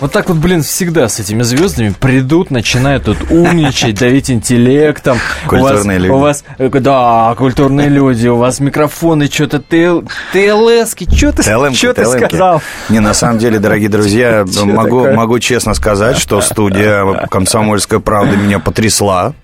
Вот 0.00 0.12
так 0.12 0.30
вот, 0.30 0.38
блин, 0.38 0.62
всегда 0.62 1.08
с 1.10 1.20
этими 1.20 1.42
звездами 1.42 1.90
придут, 1.90 2.50
начинают 2.50 3.04
тут 3.04 3.30
умничать, 3.30 3.98
давить 3.98 4.30
интеллектом. 4.30 5.18
Культурные 5.46 5.98
у 5.98 5.98
вас, 5.98 6.02
люди. 6.02 6.10
У 6.10 6.18
вас, 6.18 6.44
э, 6.56 6.80
да, 6.80 7.34
культурные 7.36 7.88
люди, 7.88 8.26
у 8.26 8.36
вас 8.36 8.60
микрофоны, 8.60 9.26
что-то 9.26 9.58
ТЛСки, 9.60 11.04
что 11.14 11.32
ты, 11.32 11.42
ТЛМ-ки, 11.42 11.74
чё 11.74 11.92
ты 11.92 12.06
сказал? 12.06 12.62
Не, 12.88 13.00
на 13.00 13.12
самом 13.12 13.38
деле, 13.38 13.58
дорогие 13.58 13.90
друзья, 13.90 14.46
могу, 14.64 15.10
могу 15.12 15.38
честно 15.38 15.74
сказать, 15.74 16.16
что 16.16 16.40
студия 16.40 17.26
«Комсомольская 17.26 18.00
правда» 18.00 18.36
меня 18.36 18.58
потрясла 18.58 19.34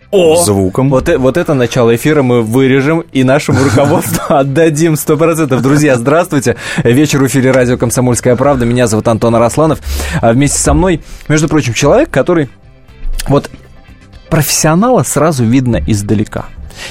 звуком. 0.45 0.91
Вот, 0.91 1.09
э- 1.09 1.19
вот 1.19 1.37
это 1.37 1.55
начало 1.55 1.95
эфира 1.95 2.23
мы 2.23 2.42
вырежем 2.42 3.05
и 3.12 3.24
нашему 3.24 3.62
руководству 3.62 4.23
отдадим 4.34 4.95
100%. 4.95 5.60
Друзья, 5.60 5.96
здравствуйте. 5.96 6.56
Вечер 6.82 7.20
в 7.20 7.27
эфире 7.27 7.51
радио 7.51 7.77
«Комсомольская 7.77 8.37
правда». 8.37 8.65
Меня 8.65 8.87
зовут 8.87 9.09
Антон 9.09 9.34
Арасланов. 9.34 9.80
А 10.20 10.32
вместе 10.32 10.59
со 10.59 10.74
мной, 10.74 11.02
между 11.29 11.48
прочим, 11.48 11.74
человек, 11.74 12.10
который... 12.10 12.48
Вот 13.29 13.51
профессионала 14.30 15.02
сразу 15.02 15.45
видно 15.45 15.80
издалека. 15.87 16.46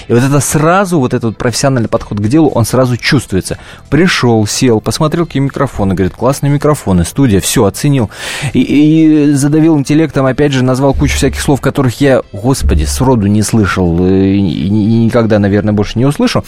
И 0.08 0.14
вот 0.14 0.24
это 0.24 0.40
сразу, 0.40 1.00
вот 1.00 1.14
этот 1.14 1.38
профессиональный 1.38 1.90
подход 1.90 2.20
к 2.20 2.28
делу, 2.28 2.50
он 2.50 2.66
сразу 2.66 2.98
чувствуется. 2.98 3.58
Пришел, 3.90 4.46
сел, 4.48 4.82
посмотрел, 4.82 5.26
какие 5.26 5.42
микрофоны, 5.42 5.96
говорит, 5.96 6.14
классные 6.14 6.52
микрофоны, 6.52 7.06
студия, 7.06 7.40
все, 7.40 7.66
оценил. 7.66 8.10
И, 8.54 8.60
и 8.60 9.32
задавил 9.34 9.78
интеллектом, 9.78 10.26
опять 10.26 10.52
же, 10.52 10.64
назвал 10.64 10.94
кучу 10.94 11.16
всяких 11.16 11.42
слов, 11.42 11.62
которых 11.62 12.00
я, 12.02 12.22
господи, 12.32 12.84
сроду 12.84 13.28
не 13.28 13.42
слышал 13.42 13.98
э, 14.06 14.26
и, 14.26 14.68
и 14.68 14.70
никогда, 15.06 15.40
наверное, 15.40 15.74
больше 15.74 15.98
не 15.98 16.06
услышу. 16.06 16.44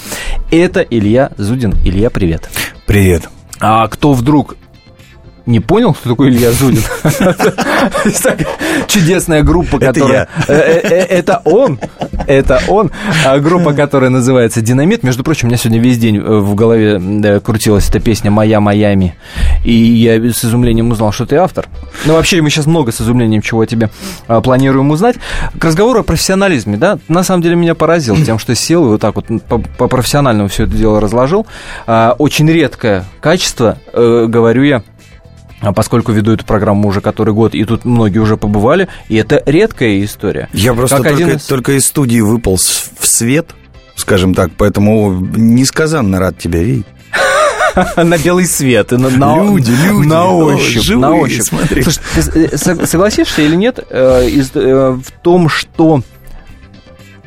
Это 0.52 0.82
Илья 0.82 1.32
Зудин. 1.38 1.74
Илья, 1.84 2.10
привет. 2.10 2.50
Привет. 2.86 3.30
А 3.60 3.88
кто 3.88 4.14
вдруг 4.14 4.56
не 5.48 5.60
понял, 5.60 5.94
кто 5.94 6.10
такой 6.10 6.30
Илья 6.30 6.52
Зудин? 6.52 6.84
Чудесная 8.88 9.44
группа, 9.44 9.80
которая... 9.80 10.28
Э, 10.48 10.54
э, 10.54 11.06
Это 11.06 11.42
он, 11.46 11.80
это 12.28 12.62
он. 12.68 12.92
А 13.26 13.40
Группа, 13.40 13.74
которая 13.74 14.10
называется 14.10 14.62
«Динамит». 14.62 15.04
Между 15.04 15.24
прочим, 15.24 15.48
у 15.48 15.50
меня 15.50 15.58
сегодня 15.58 15.80
весь 15.80 15.98
день 15.98 16.18
э, 16.18 16.20
в 16.22 16.54
голове 16.56 17.02
э, 17.24 17.40
крутилась 17.40 17.90
эта 17.90 18.00
песня 18.00 18.30
«Моя 18.32 18.60
Майами». 18.60 19.16
И 19.64 19.72
я 19.74 20.16
с 20.32 20.44
изумлением 20.46 20.92
узнал, 20.92 21.12
что 21.12 21.26
ты 21.26 21.38
автор. 21.38 21.68
Ну, 22.06 22.14
вообще, 22.14 22.42
мы 22.42 22.50
сейчас 22.50 22.66
много 22.68 22.92
с 22.92 23.02
изумлением 23.02 23.42
чего 23.42 23.66
тебе 23.66 23.90
а, 24.28 24.42
планируем 24.42 24.92
узнать. 24.92 25.16
К 25.60 25.66
разговору 25.66 26.02
о 26.02 26.04
профессионализме, 26.04 26.78
да, 26.78 27.00
на 27.08 27.24
самом 27.24 27.42
деле 27.42 27.56
меня 27.56 27.76
поразил 27.76 28.16
тем, 28.24 28.40
что 28.40 28.54
сел 28.56 28.86
и 28.86 28.90
вот 28.90 29.02
так 29.02 29.16
вот 29.16 29.26
по- 29.48 29.60
по-профессиональному 29.60 30.50
все 30.50 30.64
это 30.64 30.76
дело 30.76 31.00
разложил. 31.02 31.48
А, 31.86 32.16
Очень 32.18 32.50
редкое 32.52 33.06
качество, 33.22 33.78
э, 33.94 34.26
говорю 34.28 34.64
я, 34.64 34.84
поскольку 35.76 36.12
веду 36.12 36.34
эту 36.34 36.46
программу 36.46 36.88
уже 36.90 37.02
который 37.02 37.34
год, 37.34 37.56
и 37.56 37.64
тут 37.66 37.86
многие 37.86 38.20
уже 38.20 38.38
побывали, 38.38 38.88
и 39.10 39.16
это 39.16 39.42
редкая 39.46 40.04
история. 40.04 40.50
Я 40.54 40.74
просто 40.74 40.98
Как 40.98 41.06
только, 41.08 41.24
один 41.24 41.36
из- 41.38 41.46
только 41.46 41.72
из 41.74 41.86
студии 41.88 42.20
выполз 42.20 42.92
в 43.00 43.08
свет, 43.08 43.52
скажем 43.96 44.34
так, 44.36 44.52
поэтому 44.58 45.12
несказанно 45.36 46.20
рад 46.20 46.38
тебя 46.38 46.62
видеть. 46.64 46.86
на 47.96 48.18
белый 48.18 48.46
свет, 48.46 48.92
и 48.94 48.98
на, 48.98 49.10
на- 49.10 49.36
Люди, 49.44 49.72
люди, 49.72 50.08
на 50.08 50.28
ощупь, 50.32 50.82
живые, 50.84 51.00
на 51.02 51.16
ощупь. 51.16 51.44
смотри. 51.44 51.84
Слушай, 51.84 52.02
ты 52.16 52.46
э, 52.46 52.56
сог- 52.58 52.86
согласишься 52.88 53.42
или 53.44 53.56
нет 53.56 53.80
э, 53.90 54.28
из- 54.30 54.52
э, 54.56 54.92
в 54.92 55.12
том, 55.22 55.48
что 55.50 56.02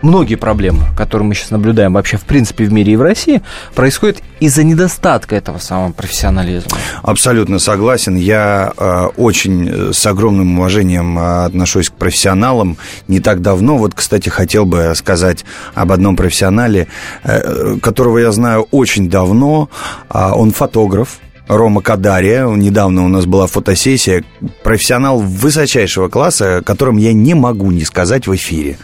многие 0.03 0.37
проблемы, 0.37 0.85
которые 0.97 1.29
мы 1.29 1.35
сейчас 1.35 1.51
наблюдаем 1.51 1.93
вообще 1.95 2.17
в 2.17 2.23
принципе 2.23 2.65
в 2.65 2.73
мире 2.73 2.95
и 2.95 2.97
в 2.97 3.03
России, 3.03 3.43
происходят 3.75 4.23
из-за 4.41 4.65
недостатка 4.65 5.37
этого 5.37 5.59
самого 5.59 5.93
профессионализма. 5.93 6.77
Абсолютно 7.03 7.59
согласен. 7.59 8.17
Я 8.17 8.73
э, 8.77 9.07
очень 9.17 9.69
э, 9.69 9.93
с 9.93 10.07
огромным 10.07 10.59
уважением 10.59 11.19
э, 11.19 11.45
отношусь 11.45 11.91
к 11.91 11.95
профессионалам. 11.95 12.77
Не 13.09 13.21
так 13.21 13.43
давно, 13.43 13.77
вот, 13.77 13.95
кстати, 13.95 14.29
хотел 14.29 14.65
бы 14.65 14.93
сказать 14.95 15.45
об 15.75 15.93
одном 15.93 16.17
профессионале, 16.17 16.87
э, 17.23 17.77
которого 17.83 18.19
я 18.19 18.33
знаю 18.33 18.67
очень 18.71 19.11
давно. 19.11 19.69
А, 20.09 20.35
он 20.35 20.53
фотограф. 20.53 21.19
Рома 21.49 21.83
Кадария. 21.83 22.47
Недавно 22.47 23.05
у 23.05 23.09
нас 23.09 23.27
была 23.27 23.49
фотосессия. 23.49 24.23
Профессионал 24.63 25.19
высочайшего 25.19 26.09
класса, 26.09 26.59
о 26.59 26.63
котором 26.63 26.97
я 26.97 27.13
не 27.13 27.35
могу 27.35 27.73
не 27.73 27.85
сказать 27.85 28.29
в 28.29 28.35
эфире. 28.37 28.79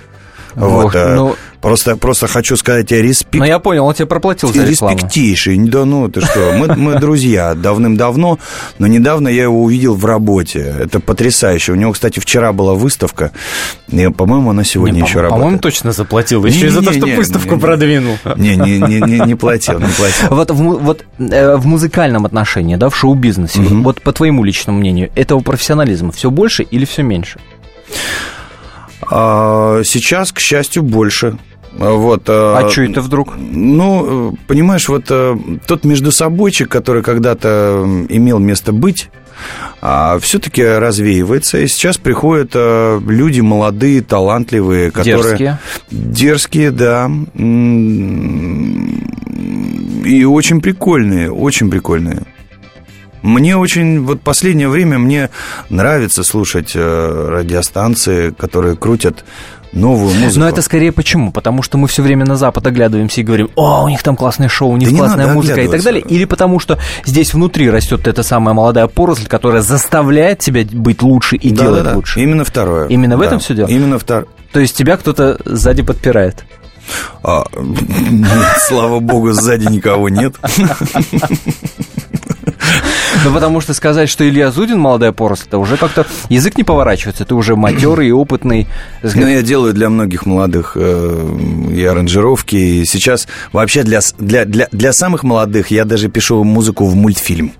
Вот, 0.56 0.86
Ох, 0.86 0.94
э, 0.96 1.14
ну- 1.14 1.36
просто, 1.60 1.96
просто 1.96 2.26
хочу 2.28 2.56
сказать 2.56 2.88
тебе 2.88 3.02
респект. 3.02 3.38
Но 3.40 3.44
я 3.44 3.58
понял, 3.58 3.84
он 3.86 3.92
тебе 3.94 4.06
проплатил 4.06 4.52
за 4.52 4.64
рекламу. 4.64 4.96
Респектейший. 4.96 5.58
Да 5.58 5.84
ну, 5.84 6.08
ты 6.08 6.22
что, 6.22 6.54
мы, 6.56 6.74
мы 6.76 6.98
друзья 6.98 7.54
давным-давно, 7.54 8.38
но 8.78 8.86
недавно 8.86 9.28
я 9.28 9.42
его 9.44 9.62
увидел 9.62 9.94
в 9.94 10.04
работе. 10.06 10.74
Это 10.80 10.98
потрясающе. 11.00 11.72
У 11.72 11.74
него, 11.74 11.92
кстати, 11.92 12.20
вчера 12.20 12.52
была 12.54 12.74
выставка, 12.74 13.32
и, 13.88 14.08
по-моему, 14.08 14.50
она 14.50 14.64
сегодня 14.64 15.00
Не, 15.00 15.00
еще 15.02 15.14
по- 15.16 15.22
работает. 15.22 15.40
По-моему, 15.42 15.58
точно 15.60 15.92
заплатил. 15.92 16.44
Еще 16.46 16.66
и 16.66 16.68
за 16.70 16.80
то, 16.80 16.90
что 16.90 17.00
Не-не-не, 17.00 17.16
выставку 17.16 17.48
не-не. 17.50 17.60
продвинул. 17.60 18.18
Не, 18.36 18.56
не, 18.56 18.78
не, 18.80 19.00
не, 19.00 19.18
не 19.26 19.34
платил, 19.34 19.78
не 19.78 19.86
платил. 19.92 20.28
Вот, 20.30 20.50
в, 20.50 20.54
вот 20.56 21.04
э, 21.18 21.56
в 21.56 21.66
музыкальном 21.66 22.24
отношении, 22.24 22.76
да, 22.76 22.88
в 22.88 22.96
шоу-бизнесе, 22.96 23.60
Мгм. 23.60 23.82
вот 23.82 24.00
по 24.00 24.12
твоему 24.12 24.42
личному 24.42 24.78
мнению, 24.78 25.10
этого 25.14 25.40
профессионализма 25.40 26.12
все 26.12 26.30
больше 26.30 26.62
или 26.62 26.84
все 26.86 27.02
меньше? 27.02 27.38
А, 29.02 29.82
сейчас, 29.84 30.32
к 30.32 30.40
счастью, 30.40 30.82
больше. 30.82 31.38
Вот, 31.72 32.22
А 32.28 32.68
что 32.70 32.82
это 32.82 33.02
вдруг? 33.02 33.34
Ну, 33.36 34.30
э, 34.32 34.36
понимаешь, 34.46 34.88
вот 34.88 35.04
э, 35.10 35.36
тот 35.66 35.84
междусобойчик, 35.84 36.70
который 36.70 37.02
когда-то 37.02 37.84
имел 38.08 38.38
место 38.38 38.72
быть, 38.72 39.10
все-таки 40.20 40.64
развеивается. 40.64 41.58
И 41.58 41.66
сейчас 41.68 41.98
приходят 41.98 42.52
э, 42.54 42.98
люди 43.06 43.42
молодые, 43.42 44.00
талантливые, 44.00 44.90
которые... 44.90 45.22
Дерзкие. 45.22 45.58
Дерзкие, 45.90 46.70
да. 46.70 47.10
И 50.06 50.24
очень 50.24 50.62
прикольные, 50.62 51.30
очень 51.30 51.70
прикольные. 51.70 52.22
Мне 53.22 53.56
очень, 53.56 54.04
вот 54.04 54.20
последнее 54.20 54.68
время 54.68 54.98
мне 54.98 55.30
нравится 55.68 56.22
слушать 56.24 56.72
э, 56.74 57.28
радиостанции, 57.30 58.30
которые 58.30 58.76
крутят 58.76 59.24
новую 59.72 60.14
музыку. 60.14 60.40
Но 60.40 60.48
это 60.48 60.62
скорее 60.62 60.92
почему? 60.92 61.32
Потому 61.32 61.62
что 61.62 61.76
мы 61.76 61.86
все 61.88 62.02
время 62.02 62.24
на 62.24 62.36
Запад 62.36 62.66
оглядываемся 62.66 63.20
и 63.20 63.24
говорим, 63.24 63.50
о, 63.56 63.82
у 63.84 63.88
них 63.88 64.02
там 64.02 64.16
классное 64.16 64.48
шоу, 64.48 64.70
у 64.70 64.76
них 64.76 64.90
Да 64.90 64.96
классная 64.96 65.32
музыка 65.34 65.60
и 65.60 65.68
так 65.68 65.82
далее. 65.82 66.02
Или 66.02 66.24
потому 66.24 66.58
что 66.60 66.78
здесь 67.04 67.34
внутри 67.34 67.68
растет 67.68 68.06
эта 68.06 68.22
самая 68.22 68.54
молодая 68.54 68.86
поросль, 68.86 69.26
которая 69.26 69.60
заставляет 69.62 70.38
тебя 70.38 70.64
быть 70.72 71.02
лучше 71.02 71.36
и 71.36 71.50
Да, 71.50 71.62
делать 71.64 71.84
да, 71.84 71.90
да. 71.90 71.96
лучше. 71.96 72.20
Именно 72.20 72.44
второе. 72.44 72.86
Именно 72.88 73.16
в 73.16 73.20
Да. 73.20 73.26
этом 73.26 73.38
всё 73.40 73.54
дело? 73.54 73.66
Именно 73.68 73.98
второе. 73.98 74.26
То 74.52 74.60
есть 74.60 74.76
тебя 74.76 74.96
кто-то 74.96 75.38
сзади 75.44 75.82
подпирает. 75.82 76.44
А, 77.22 77.44
нет, 77.60 78.30
слава 78.68 79.00
богу, 79.00 79.32
сзади 79.32 79.66
никого 79.66 80.08
нет. 80.08 80.36
Ну, 83.24 83.32
потому 83.32 83.60
что 83.60 83.74
сказать, 83.74 84.08
что 84.08 84.28
Илья 84.28 84.50
Зудин 84.50 84.78
молодая 84.78 85.12
поросль, 85.12 85.44
это 85.48 85.58
уже 85.58 85.76
как-то 85.76 86.06
язык 86.28 86.56
не 86.56 86.64
поворачивается. 86.64 87.24
Ты 87.24 87.34
уже 87.34 87.56
матерый 87.56 88.08
и 88.08 88.12
опытный. 88.12 88.66
сказать. 88.98 89.28
я 89.30 89.42
делаю 89.42 89.72
для 89.74 89.88
многих 89.88 90.26
молодых 90.26 90.72
э, 90.76 91.36
и 91.72 91.84
аранжировки. 91.84 92.56
И 92.56 92.84
сейчас 92.84 93.26
вообще 93.52 93.82
для, 93.82 94.00
для, 94.18 94.44
для, 94.44 94.68
для 94.72 94.92
самых 94.92 95.22
молодых 95.22 95.70
я 95.70 95.84
даже 95.84 96.08
пишу 96.08 96.44
музыку 96.44 96.86
в 96.86 96.94
мультфильм. 96.94 97.52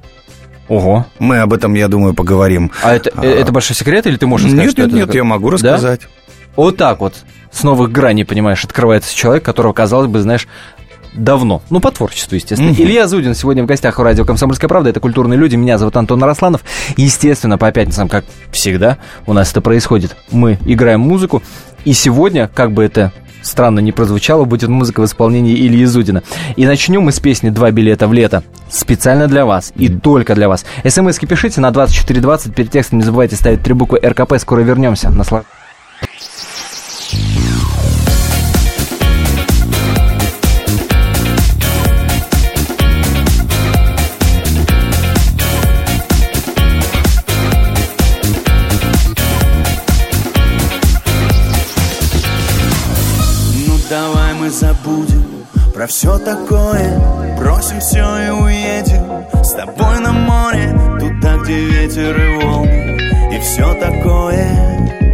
Ого. 0.69 1.07
Мы 1.19 1.39
об 1.39 1.53
этом, 1.53 1.75
я 1.75 1.89
думаю, 1.89 2.15
поговорим. 2.15 2.71
А 2.83 2.95
это, 2.95 3.11
э, 3.23 3.29
это 3.29 3.53
большой 3.53 3.77
секрет, 3.77 4.07
или 4.07 4.17
ты 4.17 4.27
можешь 4.27 4.49
сказать, 4.49 4.65
Нет, 4.67 4.73
что 4.73 4.83
нет, 4.83 4.91
это 4.91 4.97
нет, 5.07 5.15
я 5.15 5.25
могу 5.25 5.51
Да? 5.51 5.55
рассказать. 5.55 6.01
Вот 6.57 6.77
так 6.77 7.01
вот, 7.01 7.15
с 7.53 7.63
новых 7.63 7.93
граней, 7.93 8.25
понимаешь, 8.25 8.65
открывается 8.65 9.15
человек, 9.15 9.45
которого, 9.45 9.73
казалось 9.73 10.09
бы, 10.09 10.21
знаешь, 10.21 10.49
давно. 11.17 11.63
Ну, 11.71 11.81
по 11.81 11.91
творчеству, 11.91 12.35
естественно. 12.35 12.73
Мгм. 12.73 12.83
Илья 12.83 13.09
Зудин 13.09 13.35
сегодня 13.35 13.63
в 13.63 13.67
гостях 13.67 13.99
у 13.99 14.03
радио 14.03 14.25
«Комсомольская 14.25 14.69
правда». 14.69 14.91
Это 14.91 15.01
«Культурные 15.01 15.39
люди». 15.39 15.57
Меня 15.57 15.79
зовут 15.79 15.97
Антон 15.97 16.23
Арасланов. 16.23 16.63
Естественно, 16.97 17.59
по 17.59 17.71
пятницам, 17.73 18.09
как 18.09 18.25
всегда, 18.51 18.99
у 19.27 19.33
нас 19.33 19.51
это 19.51 19.61
происходит. 19.61 20.17
Мы 20.31 20.59
играем 20.67 21.01
музыку. 21.01 21.43
И 21.85 21.93
сегодня, 21.93 22.49
как 22.53 22.73
бы 22.73 22.85
это 22.85 23.13
странно 23.43 23.81
не 23.81 23.93
прозвучало, 23.93 24.45
будет 24.45 24.69
музыка 24.69 25.01
в 25.01 25.05
исполнении 25.05 25.55
Ильи 25.55 25.85
Зудина. 25.85 26.23
И 26.57 26.67
начнем 26.67 27.03
мы 27.03 27.13
с 27.13 27.21
песни 27.21 27.51
«Два 27.51 27.71
билета 27.71 28.09
в 28.09 28.13
лето». 28.13 28.43
Специально 28.69 29.29
для 29.29 29.47
вас 29.47 29.73
и 29.77 29.89
только 29.89 30.35
для 30.35 30.49
вас. 30.49 30.67
СМСки 30.87 31.27
пишите 31.27 31.61
на 31.61 31.71
2420. 31.71 32.55
Перед 32.55 32.71
текстом 32.71 32.99
не 32.99 33.05
забывайте 33.05 33.37
ставить 33.37 33.63
три 33.63 33.75
буквы 33.75 34.01
РКП. 34.05 34.35
Скоро 34.39 34.61
вернемся. 34.61 35.11
Наслаж... 35.11 35.45
про 55.77 55.87
все 55.87 56.19
такое. 56.19 56.99
Бросим 57.39 57.81
все 57.81 57.99
и 57.99 58.31
уедем 58.31 59.27
С 59.45 59.53
тобой 59.53 60.01
на 60.01 60.13
море 60.13 60.75
Туда, 60.99 61.37
где 61.37 61.67
ветер 61.67 62.19
и 62.19 62.43
волны 62.43 63.35
И 63.35 63.39
все 63.41 63.75
такое 63.75 65.06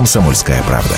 «Комсомольская 0.00 0.62
правда». 0.62 0.94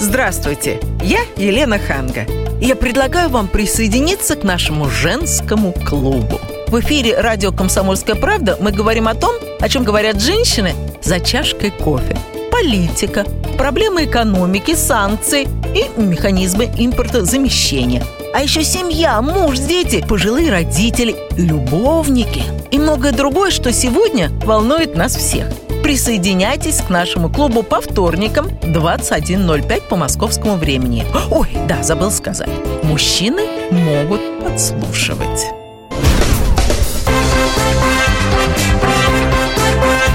Здравствуйте, 0.00 0.80
я 1.04 1.20
Елена 1.36 1.78
Ханга. 1.78 2.26
Я 2.60 2.74
предлагаю 2.74 3.28
вам 3.28 3.46
присоединиться 3.46 4.34
к 4.34 4.42
нашему 4.42 4.90
женскому 4.90 5.72
клубу. 5.72 6.40
В 6.66 6.80
эфире 6.80 7.20
радио 7.20 7.52
«Комсомольская 7.52 8.16
правда» 8.16 8.58
мы 8.60 8.72
говорим 8.72 9.06
о 9.06 9.14
том, 9.14 9.36
о 9.60 9.68
чем 9.68 9.84
говорят 9.84 10.20
женщины 10.20 10.74
за 11.00 11.20
чашкой 11.20 11.70
кофе. 11.70 12.18
Политика, 12.50 13.24
проблемы 13.56 14.06
экономики, 14.06 14.74
санкции 14.74 15.46
и 15.76 15.88
механизмы 15.96 16.64
импортозамещения. 16.76 18.02
А 18.34 18.42
еще 18.42 18.62
семья, 18.62 19.20
муж, 19.22 19.58
дети, 19.58 20.04
пожилые 20.06 20.50
родители, 20.50 21.16
любовники 21.36 22.42
и 22.70 22.78
многое 22.78 23.12
другое, 23.12 23.50
что 23.50 23.72
сегодня 23.72 24.30
волнует 24.44 24.96
нас 24.96 25.16
всех. 25.16 25.48
Присоединяйтесь 25.82 26.82
к 26.82 26.90
нашему 26.90 27.30
клубу 27.30 27.62
по 27.62 27.80
вторникам 27.80 28.48
21.05 28.62 29.80
по 29.88 29.96
московскому 29.96 30.56
времени. 30.56 31.06
Ой, 31.30 31.48
да, 31.66 31.82
забыл 31.82 32.10
сказать. 32.10 32.50
Мужчины 32.82 33.42
могут 33.70 34.20
подслушивать. 34.44 35.46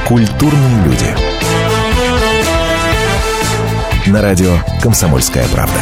Культурные 0.07 0.85
люди. 0.85 1.15
На 4.05 4.21
радио 4.21 4.57
«Комсомольская 4.81 5.47
правда». 5.47 5.79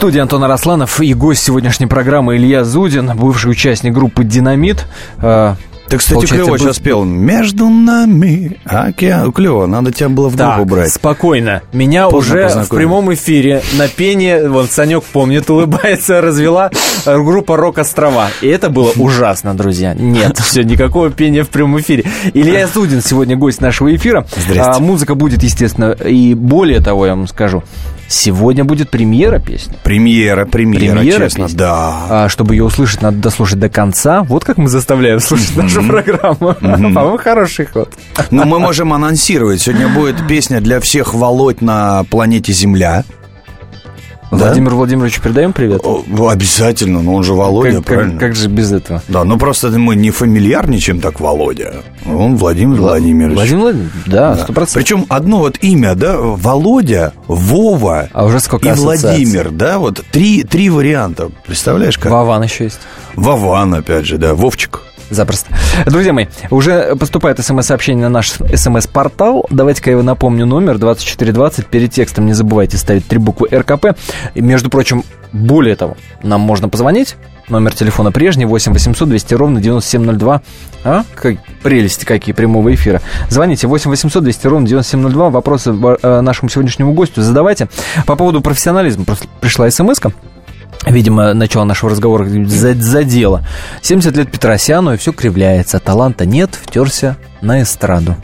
Студии 0.00 0.18
Антон 0.18 0.42
Арасланов 0.42 0.98
и 1.02 1.12
гость 1.12 1.42
сегодняшней 1.42 1.84
программы 1.84 2.36
Илья 2.38 2.64
Зудин, 2.64 3.10
бывший 3.18 3.50
участник 3.50 3.92
группы 3.92 4.24
«Динамит». 4.24 4.86
Э, 5.18 5.56
Ты, 5.90 5.98
кстати, 5.98 6.14
Получается, 6.14 6.36
клево 6.46 6.56
был- 6.56 6.58
сейчас 6.58 6.78
пел. 6.78 7.04
Между 7.04 7.68
нами 7.68 8.56
океан. 8.64 9.30
Клево, 9.30 9.66
надо 9.66 9.92
тебя 9.92 10.08
было 10.08 10.30
в 10.30 10.36
группу 10.36 10.56
Так, 10.56 10.66
брать. 10.66 10.92
спокойно. 10.94 11.60
Меня 11.74 12.08
Поздно 12.08 12.46
уже 12.46 12.64
в 12.64 12.68
прямом 12.70 13.12
эфире 13.12 13.60
на 13.76 13.88
пение, 13.88 14.48
вот 14.48 14.70
Санек 14.70 15.04
помнит, 15.04 15.50
улыбается, 15.50 16.22
развела 16.22 16.70
э, 17.04 17.16
группа 17.22 17.58
«Рок 17.58 17.76
Острова». 17.76 18.28
И 18.40 18.48
это 18.48 18.70
было 18.70 18.92
ужасно, 18.96 19.54
друзья. 19.54 19.92
Нет, 19.92 20.38
все, 20.42 20.62
никакого 20.64 21.10
пения 21.10 21.44
в 21.44 21.50
прямом 21.50 21.78
эфире. 21.78 22.04
Илья 22.32 22.66
Зудин 22.68 23.02
сегодня 23.02 23.36
гость 23.36 23.60
нашего 23.60 23.94
эфира. 23.94 24.26
Здрасте. 24.34 24.62
А, 24.62 24.78
музыка 24.78 25.14
будет, 25.14 25.42
естественно, 25.42 25.90
и 25.90 26.32
более 26.32 26.80
того, 26.80 27.04
я 27.04 27.14
вам 27.14 27.28
скажу, 27.28 27.62
сегодня 28.10 28.64
будет 28.64 28.90
премьера 28.90 29.38
песни. 29.38 29.74
Премьера, 29.82 30.44
премьера, 30.44 30.96
Премьера 30.96 31.24
честно, 31.24 31.44
песни? 31.44 31.56
да. 31.58 32.06
А, 32.08 32.28
чтобы 32.28 32.54
ее 32.54 32.64
услышать, 32.64 33.02
надо 33.02 33.18
дослушать 33.18 33.58
до 33.58 33.68
конца. 33.68 34.22
Вот 34.22 34.44
как 34.44 34.58
мы 34.58 34.68
заставляем 34.68 35.20
слушать 35.20 35.56
нашу 35.56 35.82
программу. 35.82 36.54
По-моему, 36.60 37.18
хороший 37.18 37.66
ход. 37.66 37.92
Но 38.30 38.44
мы 38.44 38.58
можем 38.58 38.92
анонсировать. 38.92 39.60
Сегодня 39.62 39.88
будет 39.88 40.26
песня 40.26 40.60
для 40.60 40.80
всех 40.80 41.14
Володь 41.14 41.62
на 41.62 42.04
планете 42.10 42.52
Земля. 42.52 43.04
Да? 44.30 44.36
Владимиру 44.46 44.76
Владимировичу 44.76 45.20
передаем 45.22 45.52
привет. 45.52 45.82
Ну, 45.84 46.28
Обязательно, 46.28 47.02
но 47.02 47.14
он 47.14 47.24
же 47.24 47.34
Володя, 47.34 47.76
Как- 47.76 47.84
как- 47.84 47.94
правильно? 47.96 48.20
как 48.20 48.34
же 48.36 48.48
без 48.48 48.70
этого? 48.72 49.02
Да, 49.08 49.24
ну 49.24 49.38
просто 49.38 49.70
мы 49.70 49.96
не 49.96 50.10
фамильярничаем 50.10 51.00
так 51.00 51.18
Володя. 51.20 51.82
Он 52.06 52.36
Владимир 52.36 52.76
Владимирович. 52.80 53.34
Владимир 53.36 53.60
Владимирович, 53.62 53.92
да, 54.06 54.36
сто 54.36 54.52
процентов. 54.52 54.74
Причем 54.74 55.06
одно 55.08 55.38
вот 55.38 55.58
имя, 55.62 55.94
да, 55.96 56.16
Володя, 56.18 57.12
Вова 57.26 58.08
А 58.12 58.24
уже 58.24 58.38
сколько 58.40 58.66
и 58.68 58.70
ассоциаций. 58.70 59.08
Владимир, 59.24 59.50
да, 59.50 59.78
вот 59.78 60.04
три, 60.12 60.44
три 60.44 60.70
варианта. 60.70 61.30
Представляешь, 61.46 61.98
как? 61.98 62.12
Вован 62.12 62.42
еще 62.44 62.64
есть. 62.64 62.80
Вован, 63.16 63.74
опять 63.74 64.06
же, 64.06 64.16
да, 64.16 64.34
Вовчик. 64.34 64.82
Запросто. 65.10 65.50
Друзья 65.86 66.12
мои, 66.12 66.26
уже 66.50 66.94
поступает 66.96 67.44
смс-сообщение 67.44 68.04
на 68.04 68.10
наш 68.10 68.30
смс-портал. 68.54 69.46
Давайте-ка 69.50 69.90
я 69.90 69.92
его 69.92 70.02
напомню. 70.02 70.46
Номер 70.46 70.78
2420. 70.78 71.66
Перед 71.66 71.90
текстом 71.90 72.26
не 72.26 72.32
забывайте 72.32 72.76
ставить 72.76 73.06
три 73.06 73.18
буквы 73.18 73.48
РКП. 73.52 73.96
И, 74.34 74.40
между 74.40 74.70
прочим, 74.70 75.04
более 75.32 75.74
того, 75.74 75.96
нам 76.22 76.40
можно 76.40 76.68
позвонить. 76.68 77.16
Номер 77.48 77.74
телефона 77.74 78.12
прежний, 78.12 78.44
8 78.44 78.72
800 78.72 79.08
200 79.08 79.34
ровно 79.34 79.60
9702. 79.60 80.42
А? 80.84 81.02
Как, 81.16 81.36
прелести 81.64 82.04
какие 82.04 82.32
прямого 82.32 82.72
эфира. 82.72 83.02
Звоните 83.28 83.66
8 83.66 83.90
800 83.90 84.22
200 84.22 84.46
ровно 84.46 84.68
9702. 84.68 85.30
Вопросы 85.30 85.70
э, 85.70 86.20
нашему 86.20 86.48
сегодняшнему 86.48 86.92
гостю 86.92 87.22
задавайте. 87.22 87.68
По 88.06 88.14
поводу 88.14 88.40
профессионализма 88.40 89.04
пришла 89.40 89.68
смс 89.68 89.98
-ка. 89.98 90.12
Видимо, 90.86 91.34
начало 91.34 91.64
нашего 91.64 91.90
разговора 91.90 92.26
задело. 92.46 93.44
70 93.82 94.16
лет 94.16 94.30
Петросяну, 94.30 94.94
и 94.94 94.96
все 94.96 95.12
кривляется. 95.12 95.78
Таланта 95.78 96.24
нет, 96.24 96.58
втерся 96.60 97.16
на 97.42 97.62
эстраду. 97.62 98.16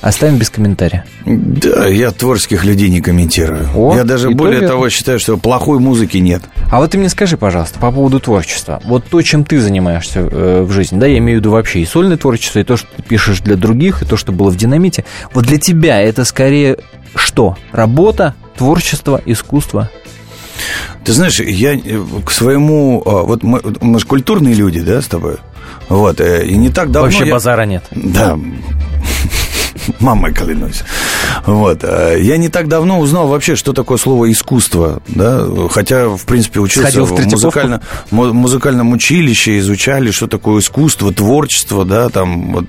Оставим 0.00 0.36
без 0.38 0.48
комментария. 0.48 1.04
Да, 1.26 1.86
я 1.86 2.12
творческих 2.12 2.64
людей 2.64 2.88
не 2.88 3.00
комментирую. 3.00 3.68
О, 3.74 3.96
я 3.96 4.04
даже 4.04 4.30
более 4.30 4.60
то 4.60 4.68
того 4.68 4.90
считаю, 4.90 5.18
что 5.18 5.36
плохой 5.36 5.80
музыки 5.80 6.18
нет. 6.18 6.42
А 6.70 6.78
вот 6.78 6.92
ты 6.92 6.98
мне 6.98 7.08
скажи, 7.08 7.36
пожалуйста, 7.36 7.80
по 7.80 7.90
поводу 7.90 8.20
творчества. 8.20 8.80
Вот 8.84 9.04
то, 9.06 9.20
чем 9.22 9.44
ты 9.44 9.60
занимаешься 9.60 10.20
э, 10.20 10.62
в 10.62 10.70
жизни, 10.70 11.00
да, 11.00 11.06
я 11.06 11.18
имею 11.18 11.38
в 11.38 11.40
виду 11.40 11.50
вообще 11.50 11.80
и 11.80 11.84
сольное 11.84 12.16
творчество, 12.16 12.60
и 12.60 12.64
то, 12.64 12.76
что 12.76 12.86
ты 12.96 13.02
пишешь 13.02 13.40
для 13.40 13.56
других, 13.56 14.02
и 14.02 14.04
то, 14.04 14.16
что 14.16 14.30
было 14.30 14.50
в 14.50 14.56
«Динамите». 14.56 15.04
Вот 15.34 15.46
для 15.46 15.58
тебя 15.58 16.00
это 16.00 16.24
скорее 16.24 16.78
что? 17.16 17.56
Работа, 17.72 18.34
творчество, 18.56 19.20
искусство? 19.26 19.90
Ты 21.04 21.12
знаешь, 21.12 21.40
я 21.40 21.74
э, 21.74 21.80
к 22.24 22.30
своему... 22.30 23.02
а, 23.06 23.22
Вот 23.22 23.42
мы, 23.42 23.60
мы 23.80 23.98
же 23.98 24.06
культурные 24.06 24.54
люди, 24.54 24.80
да, 24.80 25.00
с 25.02 25.06
тобой? 25.06 25.36
Вот, 25.88 26.20
э, 26.20 26.46
и 26.46 26.56
не 26.56 26.70
так 26.70 26.90
давно... 26.90 27.08
вообще 27.08 27.26
я- 27.26 27.32
базара 27.32 27.62
нет. 27.62 27.84
Да. 27.90 28.38
Мамой 30.00 30.32
клянусь. 30.32 30.82
Вот. 31.46 31.80
э, 31.82 32.18
Я 32.20 32.36
не 32.36 32.48
так 32.48 32.68
давно 32.68 33.00
узнал 33.00 33.28
вообще, 33.28 33.56
что 33.56 33.72
такое 33.72 33.98
слово 33.98 34.30
искусство, 34.30 35.00
да, 35.08 35.44
хотя, 35.70 36.08
в 36.08 36.24
принципе, 36.24 36.60
учился 36.60 37.02
в 37.04 37.06
в 37.08 37.26
музыкально, 37.30 37.82
му- 38.10 38.32
музыкальном 38.32 38.92
училище, 38.92 39.58
изучали, 39.58 40.10
что 40.10 40.26
такое 40.26 40.60
искусство, 40.60 41.12
творчество, 41.12 41.84
да, 41.84 42.08
там 42.08 42.52
вот. 42.52 42.64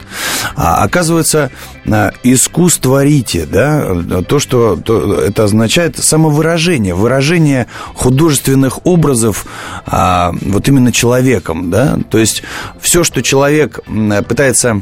А 0.56 0.84
оказывается, 0.84 1.52
а, 1.90 2.12
искусстворите, 2.24 3.46
да, 3.46 4.22
то, 4.28 4.40
что 4.40 4.76
то- 4.78 5.16
это 5.22 5.44
означает 5.46 5.98
самовыражение, 5.98 6.94
выражение 6.96 7.68
художественных 7.96 8.86
образов 8.86 9.46
а, 9.86 10.32
вот 10.42 10.68
именно 10.68 10.92
человеком, 10.92 11.70
да, 11.70 11.98
то 12.10 12.18
есть 12.18 12.44
все, 12.82 13.04
что 13.04 13.22
человек 13.22 13.80
пытается 14.28 14.82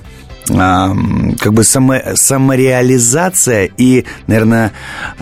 а, 0.49 0.95
как 1.39 1.53
бы 1.53 1.63
само, 1.63 1.95
самореализация 2.15 3.69
и, 3.77 4.05
наверное, 4.27 4.71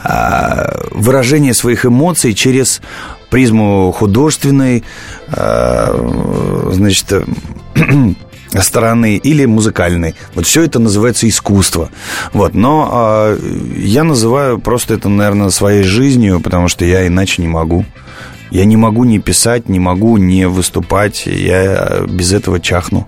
а, 0.04 0.88
выражение 0.92 1.54
своих 1.54 1.86
эмоций 1.86 2.34
через 2.34 2.82
призму 3.30 3.92
художественной, 3.92 4.84
а, 5.28 6.72
значит, 6.72 7.14
стороны 8.62 9.18
или 9.18 9.46
музыкальной. 9.46 10.16
Вот 10.34 10.46
все 10.46 10.64
это 10.64 10.80
называется 10.80 11.28
искусство. 11.28 11.90
Вот. 12.34 12.54
Но 12.54 12.90
а, 12.92 13.38
я 13.78 14.04
называю 14.04 14.60
просто 14.60 14.94
это, 14.94 15.10
наверное, 15.10 15.50
своей 15.50 15.84
жизнью, 15.84 16.40
потому 16.40 16.68
что 16.68 16.86
я 16.86 17.08
иначе 17.08 17.42
не 17.42 17.48
могу. 17.48 17.86
Я 18.52 18.66
не 18.66 18.78
могу 18.78 19.04
не 19.04 19.20
писать, 19.20 19.68
не 19.70 19.80
могу 19.80 20.18
не 20.18 20.48
выступать. 20.48 21.26
Я 21.26 22.04
без 22.08 22.32
этого 22.32 22.60
чахну. 22.60 23.08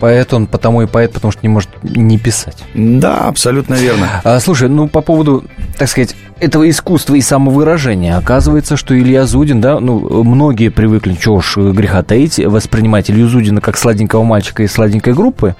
Поэт 0.00 0.32
он 0.34 0.46
потому 0.46 0.82
и 0.82 0.86
поэт, 0.86 1.12
потому 1.12 1.32
что 1.32 1.40
не 1.42 1.48
может 1.48 1.70
не 1.82 2.18
писать. 2.18 2.58
Да, 2.74 3.28
абсолютно 3.28 3.74
верно. 3.74 4.20
А, 4.24 4.40
слушай, 4.40 4.68
ну 4.68 4.88
по 4.88 5.00
поводу, 5.00 5.44
так 5.78 5.88
сказать, 5.88 6.16
этого 6.40 6.68
искусства 6.68 7.14
и 7.14 7.20
самовыражения, 7.20 8.16
оказывается, 8.16 8.76
что 8.76 8.98
Илья 8.98 9.24
Зудин, 9.24 9.60
да, 9.60 9.78
ну, 9.78 10.24
многие 10.24 10.68
привыкли, 10.68 11.14
чего 11.14 11.36
уж 11.36 11.56
греха 11.56 12.02
таить, 12.02 12.38
воспринимать 12.38 13.10
Илью 13.10 13.28
Зудина 13.28 13.60
как 13.60 13.76
сладенького 13.76 14.24
мальчика 14.24 14.62
из 14.62 14.72
сладенькой 14.72 15.14
группы. 15.14 15.54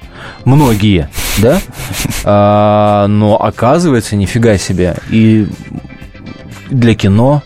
Многие, 0.45 1.09
да? 1.39 1.61
А, 2.27 3.07
но 3.07 3.37
оказывается, 3.37 4.17
нифига 4.17 4.57
себе. 4.57 4.97
И 5.11 5.47
для 6.71 6.95
кино 6.95 7.43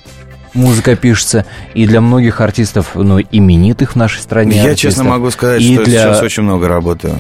музыка 0.59 0.97
пишется, 0.97 1.47
и 1.75 1.87
для 1.87 2.01
многих 2.01 2.41
артистов, 2.41 2.91
ну, 2.95 3.21
именитых 3.21 3.93
в 3.93 3.97
нашей 3.97 4.21
стране. 4.21 4.57
Я 4.57 4.63
артистов, 4.65 4.81
честно 4.81 5.05
могу 5.05 5.31
сказать, 5.31 5.63
и 5.63 5.75
что 5.75 5.85
для, 5.85 6.01
сейчас 6.01 6.23
очень 6.23 6.43
много 6.43 6.69
работаю. 6.69 7.15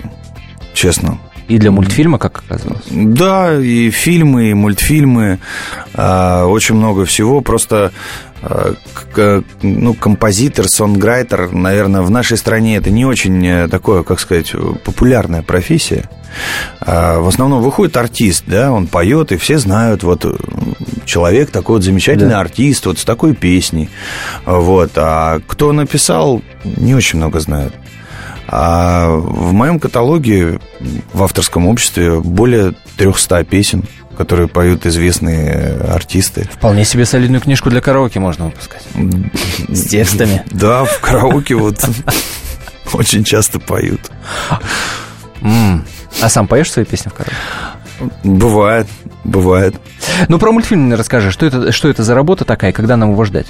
Честно. 0.74 1.18
И 1.48 1.58
для 1.58 1.70
мультфильма, 1.70 2.18
как 2.18 2.42
оказалось. 2.46 2.84
Да, 2.90 3.54
и 3.58 3.90
фильмы, 3.90 4.50
и 4.50 4.54
мультфильмы, 4.54 5.38
а, 5.94 6.44
очень 6.44 6.74
много 6.74 7.06
всего. 7.06 7.40
Просто 7.40 7.92
а, 8.42 8.74
ну, 9.62 9.94
композитор, 9.94 10.68
сонграйтер, 10.68 11.50
наверное, 11.52 12.02
в 12.02 12.10
нашей 12.10 12.36
стране 12.36 12.76
это 12.76 12.90
не 12.90 13.04
очень 13.06 13.44
э, 13.46 13.68
такое, 13.68 14.02
как 14.02 14.20
сказать, 14.20 14.52
популярная 14.84 15.42
профессия. 15.42 16.08
А, 16.80 17.18
В 17.20 17.26
основном 17.28 17.62
выходит 17.62 17.96
артист, 17.96 18.44
да, 18.46 18.70
он 18.70 18.86
поет, 18.86 19.32
и 19.32 19.38
все 19.38 19.58
знают, 19.58 20.02
вот 20.02 20.24
человек 21.04 21.50
такой 21.50 21.76
вот 21.76 21.82
замечательный 21.82 22.30
Да. 22.30 22.40
артист, 22.40 22.86
вот 22.86 22.98
с 22.98 23.04
такой 23.04 23.34
песней. 23.34 23.88
Вот. 24.44 24.92
А 24.96 25.40
кто 25.46 25.72
написал, 25.72 26.42
не 26.64 26.94
очень 26.94 27.18
много 27.18 27.40
знают. 27.40 27.74
А 28.48 29.08
в 29.10 29.52
моем 29.52 29.78
каталоге 29.78 30.58
в 31.12 31.22
авторском 31.22 31.66
обществе 31.66 32.18
более 32.18 32.72
300 32.96 33.44
песен, 33.44 33.84
которые 34.16 34.48
поют 34.48 34.86
известные 34.86 35.76
артисты. 35.76 36.48
Вполне 36.52 36.84
себе 36.84 37.04
солидную 37.04 37.40
книжку 37.40 37.68
для 37.70 37.80
караоке 37.80 38.20
можно 38.20 38.46
выпускать. 38.46 38.82
С 39.68 39.84
текстами. 39.88 40.42
Да, 40.50 40.84
в 40.84 41.00
караоке 41.00 41.54
вот 41.54 41.78
очень 42.94 43.22
часто 43.22 43.60
поют. 43.60 44.00
А 45.42 46.28
сам 46.28 46.48
поешь 46.48 46.72
свои 46.72 46.84
песни 46.84 47.10
в 47.10 47.14
караоке? 47.14 47.36
Бывает, 48.24 48.86
бывает. 49.24 49.74
Ну, 50.28 50.38
про 50.38 50.52
мультфильм 50.52 50.92
расскажи. 50.94 51.30
Что 51.30 51.46
это, 51.46 51.72
что 51.72 51.88
это 51.88 52.02
за 52.02 52.14
работа 52.14 52.44
такая, 52.44 52.72
когда 52.72 52.96
нам 52.96 53.12
его 53.12 53.24
ждать? 53.24 53.46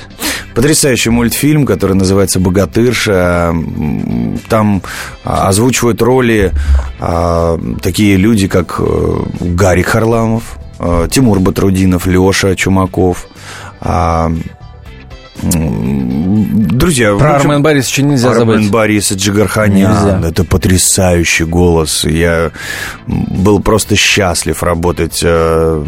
Потрясающий 0.54 1.10
мультфильм, 1.10 1.66
который 1.66 1.94
называется 1.94 2.40
«Богатырша». 2.40 3.54
Там 4.48 4.82
а, 5.24 5.48
озвучивают 5.48 6.02
роли 6.02 6.52
а, 6.98 7.58
такие 7.82 8.16
люди, 8.16 8.48
как 8.48 8.76
э, 8.78 9.20
Гарик 9.40 9.86
Харламов, 9.86 10.58
э, 10.78 11.08
Тимур 11.10 11.40
Батрудинов, 11.40 12.06
Леша 12.06 12.54
Чумаков. 12.54 13.28
Друзья, 15.42 17.14
Про 17.16 17.37
общем, 17.37 17.50
Армен 17.50 17.62
Борисовича 17.62 18.02
нельзя 18.02 18.30
Армен 18.30 18.54
забыть. 18.54 18.71
Борис 18.71 19.12
Джигарханян. 19.12 19.90
Нельзя. 19.92 20.28
Это 20.28 20.45
потрясающий 20.45 21.45
голос. 21.45 22.04
Я 22.04 22.50
был 23.07 23.61
просто 23.61 23.97
счастлив 23.97 24.62
работать 24.62 25.21
э, 25.23 25.85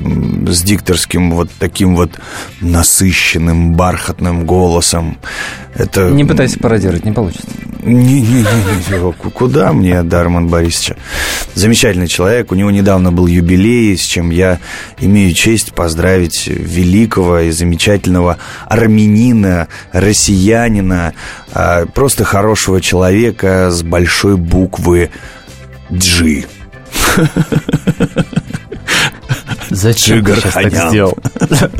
с 0.48 0.62
дикторским 0.62 1.32
вот 1.32 1.50
таким 1.58 1.96
вот 1.96 2.12
насыщенным, 2.60 3.74
бархатным 3.74 4.46
голосом. 4.46 5.18
Это... 5.74 6.10
Не 6.10 6.24
пытайся 6.24 6.58
пародировать, 6.58 7.04
не 7.04 7.12
получится. 7.12 7.46
Не-не-не, 7.82 9.12
куда 9.30 9.72
мне 9.72 10.02
до 10.02 10.20
Армана 10.20 10.48
Борисовича? 10.48 10.96
Замечательный 11.54 12.08
человек, 12.08 12.52
у 12.52 12.54
него 12.54 12.70
недавно 12.70 13.10
был 13.10 13.26
юбилей, 13.26 13.96
с 13.96 14.02
чем 14.02 14.30
я 14.30 14.58
имею 14.98 15.32
честь 15.32 15.72
поздравить 15.72 16.46
великого 16.46 17.40
и 17.40 17.50
замечательного 17.50 18.36
армянина, 18.66 19.68
россиянина, 19.92 21.14
а, 21.52 21.86
просто 21.86 22.24
хорошего 22.24 22.80
человека 22.80 23.70
с 23.70 23.82
большой 23.82 24.36
буквы 24.36 25.10
G. 25.88 26.44
Зачем 29.70 30.24
ты 30.24 30.34
сейчас 30.36 30.54
так 30.54 30.72
сделал? 30.90 31.16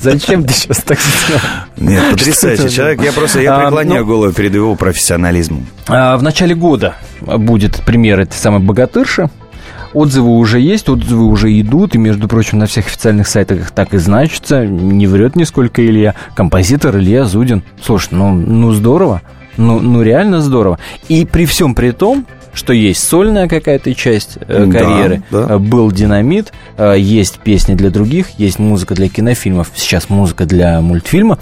Зачем, 0.00 0.44
ты 0.44 0.52
сейчас 0.52 0.78
так 0.78 0.98
сделал? 1.00 1.40
Нет, 1.78 2.10
потрясающий 2.10 2.70
человек. 2.70 3.02
Я 3.02 3.12
просто 3.12 3.40
я 3.40 3.56
А, 3.56 3.60
преклоняю 3.62 4.02
ну- 4.02 4.06
голову 4.06 4.32
перед 4.32 4.54
его 4.54 4.74
профессионализмом. 4.76 5.66
А, 5.88 6.16
В 6.16 6.22
начале 6.22 6.54
года 6.54 6.94
будет 7.22 7.82
премьера 7.84 8.22
этой 8.22 8.34
самой 8.36 8.60
«Богатырши». 8.60 9.30
Отзывы 9.94 10.30
уже 10.38 10.58
есть, 10.60 10.88
отзывы 10.88 11.24
уже 11.26 11.58
идут, 11.60 11.94
и, 11.94 11.98
между 11.98 12.26
прочим, 12.26 12.58
на 12.58 12.66
всех 12.66 12.86
официальных 12.86 13.28
сайтах 13.28 13.70
так 13.70 13.94
и 13.94 13.98
значится. 13.98 14.66
Не 14.66 15.06
врет 15.06 15.36
нисколько 15.36 15.86
Илья. 15.86 16.16
Композитор 16.34 16.96
Илья 16.98 17.24
Зудин. 17.24 17.62
Слушай, 17.80 18.08
ну, 18.10 18.32
ну 18.34 18.72
здорово. 18.72 19.22
Ну, 19.56 19.78
ну 19.78 20.02
реально 20.02 20.40
здорово. 20.40 20.80
И 21.08 21.24
при 21.24 21.46
всем 21.46 21.76
при 21.76 21.92
том, 21.92 22.26
что 22.54 22.72
есть 22.72 23.06
сольная 23.06 23.48
какая-то 23.48 23.94
часть 23.94 24.38
э, 24.40 24.64
Да, 24.66 24.78
карьеры, 24.78 25.22
да. 25.30 25.46
э, 25.50 25.58
был 25.58 25.90
динамит, 25.92 26.52
э, 26.78 26.94
есть 26.98 27.38
песни 27.40 27.74
для 27.74 27.90
других, 27.90 28.30
есть 28.38 28.58
музыка 28.58 28.94
для 28.94 29.08
кинофильмов, 29.08 29.70
сейчас 29.74 30.08
музыка 30.08 30.46
для 30.46 30.80
мультфильма. 30.80 31.38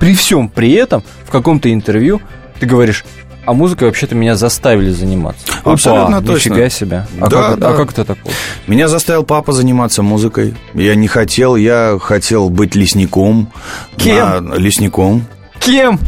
При 0.00 0.14
всем 0.14 0.48
при 0.48 0.72
этом 0.72 1.02
в 1.26 1.30
каком-то 1.30 1.72
интервью 1.72 2.20
ты 2.60 2.66
говоришь, 2.66 3.04
а 3.44 3.52
музыкой 3.52 3.86
вообще-то 3.88 4.14
меня 4.16 4.34
заставили 4.34 4.90
заниматься. 4.90 5.46
Абсолютно 5.62 6.16
Опа, 6.18 6.26
точно. 6.26 6.50
Нифига 6.54 6.68
себе. 6.68 7.06
А, 7.20 7.28
Да, 7.28 7.48
как, 7.50 7.58
да. 7.60 7.70
а 7.70 7.74
как 7.76 7.92
это 7.92 8.04
так? 8.04 8.16
получилось? 8.18 8.36
Меня 8.66 8.88
заставил 8.88 9.22
папа 9.22 9.52
заниматься 9.52 10.02
музыкой. 10.02 10.54
Я 10.74 10.96
не 10.96 11.06
хотел, 11.06 11.54
я 11.54 11.96
хотел 12.00 12.50
быть 12.50 12.74
лесником. 12.74 13.52
Кем? 13.96 14.48
На- 14.48 14.54
лесником. 14.56 15.24
Кем? 15.60 16.00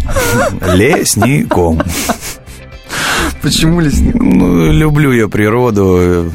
Лесником. 0.75 1.81
Почему 3.43 3.81
лесник? 3.81 4.15
Ну, 4.15 4.73
люблю 4.73 5.13
я 5.13 5.29
природу, 5.29 6.33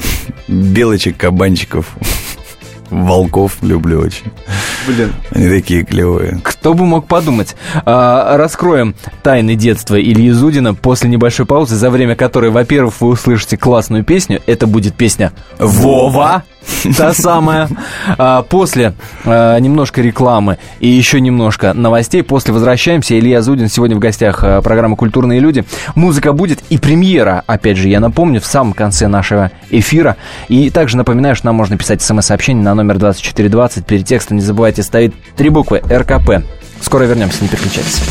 белочек, 0.47 1.17
кабанчиков, 1.17 1.87
волков 2.89 3.57
люблю 3.61 3.99
очень. 3.99 4.25
Блин. 4.87 5.13
Они 5.31 5.47
такие 5.49 5.83
клевые. 5.83 6.39
Кто 6.43 6.73
бы 6.73 6.85
мог 6.85 7.07
подумать? 7.07 7.55
А, 7.85 8.35
раскроем 8.37 8.95
тайны 9.21 9.55
детства 9.55 9.99
Ильи 9.99 10.31
Зудина 10.31 10.73
после 10.73 11.09
небольшой 11.09 11.45
паузы, 11.45 11.75
за 11.75 11.89
время 11.89 12.15
которой, 12.15 12.51
во-первых, 12.51 12.99
вы 12.99 13.09
услышите 13.09 13.57
классную 13.57 14.03
песню. 14.03 14.41
Это 14.45 14.67
будет 14.67 14.95
песня 14.95 15.31
«Вова». 15.59 16.43
Та 16.97 17.13
самая. 17.13 17.67
А, 18.17 18.41
после 18.43 18.93
а, 19.25 19.57
немножко 19.59 20.01
рекламы 20.01 20.57
и 20.79 20.87
еще 20.87 21.19
немножко 21.21 21.73
новостей. 21.73 22.23
После 22.23 22.53
возвращаемся. 22.53 23.17
Илья 23.17 23.41
Зудин 23.41 23.69
сегодня 23.69 23.95
в 23.95 23.99
гостях 23.99 24.39
программы 24.63 24.95
«Культурные 24.95 25.39
люди». 25.39 25.63
Музыка 25.95 26.33
будет 26.33 26.59
и 26.69 26.77
премьера, 26.77 27.43
опять 27.47 27.77
же, 27.77 27.89
я 27.89 27.99
напомню, 27.99 28.41
в 28.41 28.45
самом 28.45 28.73
конце 28.73 29.07
нашего 29.07 29.51
эфира. 29.69 30.17
И 30.47 30.69
также 30.69 30.97
напоминаю, 30.97 31.35
что 31.35 31.47
нам 31.47 31.55
можно 31.55 31.77
писать 31.77 32.01
смс-сообщение 32.01 32.63
на 32.63 32.73
номер 32.75 32.97
2420. 32.97 33.85
Перед 33.85 34.05
текстом 34.05 34.37
не 34.37 34.43
забывайте 34.43 34.72
ставить 34.81 35.13
три 35.35 35.49
буквы 35.49 35.79
РКП. 35.79 36.43
Скоро 36.81 37.03
вернемся, 37.03 37.41
не 37.41 37.49
переключайтесь. 37.49 38.01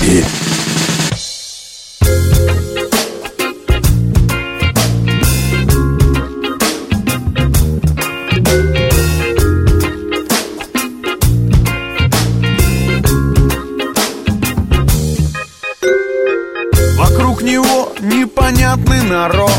Вокруг 16.96 17.42
него 17.42 17.92
непонятный 18.00 19.02
народ 19.02 19.50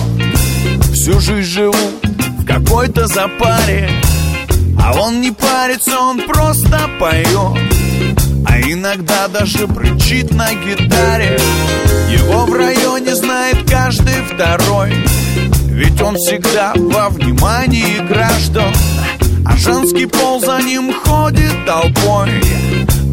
Всю 0.94 1.20
жизнь 1.20 1.42
живу 1.42 1.74
в 2.40 2.46
какой-то 2.46 3.08
запаре 3.08 3.90
А 4.86 4.92
он 5.00 5.22
не 5.22 5.32
парится, 5.32 5.98
он 5.98 6.22
просто 6.28 6.90
поет. 7.00 7.58
А 8.46 8.60
иногда 8.60 9.30
даже 9.30 9.66
брычит 9.66 10.32
на 10.32 10.54
гитаре. 10.54 11.40
Его 12.10 12.46
в 12.46 12.54
районе 12.54 13.16
знает 13.16 13.70
каждый 13.70 14.22
второй. 14.26 14.94
Ведь 15.68 16.02
он 16.02 16.18
всегда 16.18 16.74
во 16.76 17.10
внимании 17.10 18.06
граждан. 18.06 18.74
А 19.46 19.56
женский 19.56 20.06
пол 20.06 20.42
за 20.42 20.62
ним 20.62 20.94
ходит 20.94 21.66
толпой. 21.66 22.44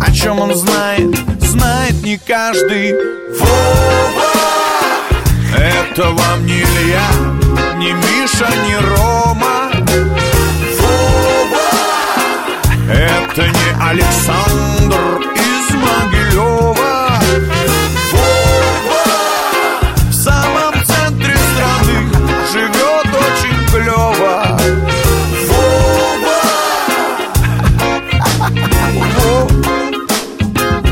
О 0.00 0.12
чем 0.12 0.41
он 0.41 0.55
знает, 0.57 1.17
знает 1.41 2.03
не 2.03 2.19
каждый. 2.19 2.95
Вова! 3.39 4.31
Это 5.57 6.11
вам 6.11 6.47
не 6.47 6.62
Илья, 6.62 7.11
не 7.77 7.93
Миша, 7.93 8.49
не 8.67 8.77
Рома! 8.77 10.30
Это 12.92 13.47
не 13.47 13.70
Александр 13.80 15.23
из 15.37 15.75
Могилева 15.76 17.20
Вова! 18.11 19.04
В 20.09 20.12
самом 20.12 20.75
центре 20.85 21.37
страны 21.37 22.11
живет 22.52 23.06
очень 23.14 23.59
клево 23.70 24.59
Вова! 25.47 26.40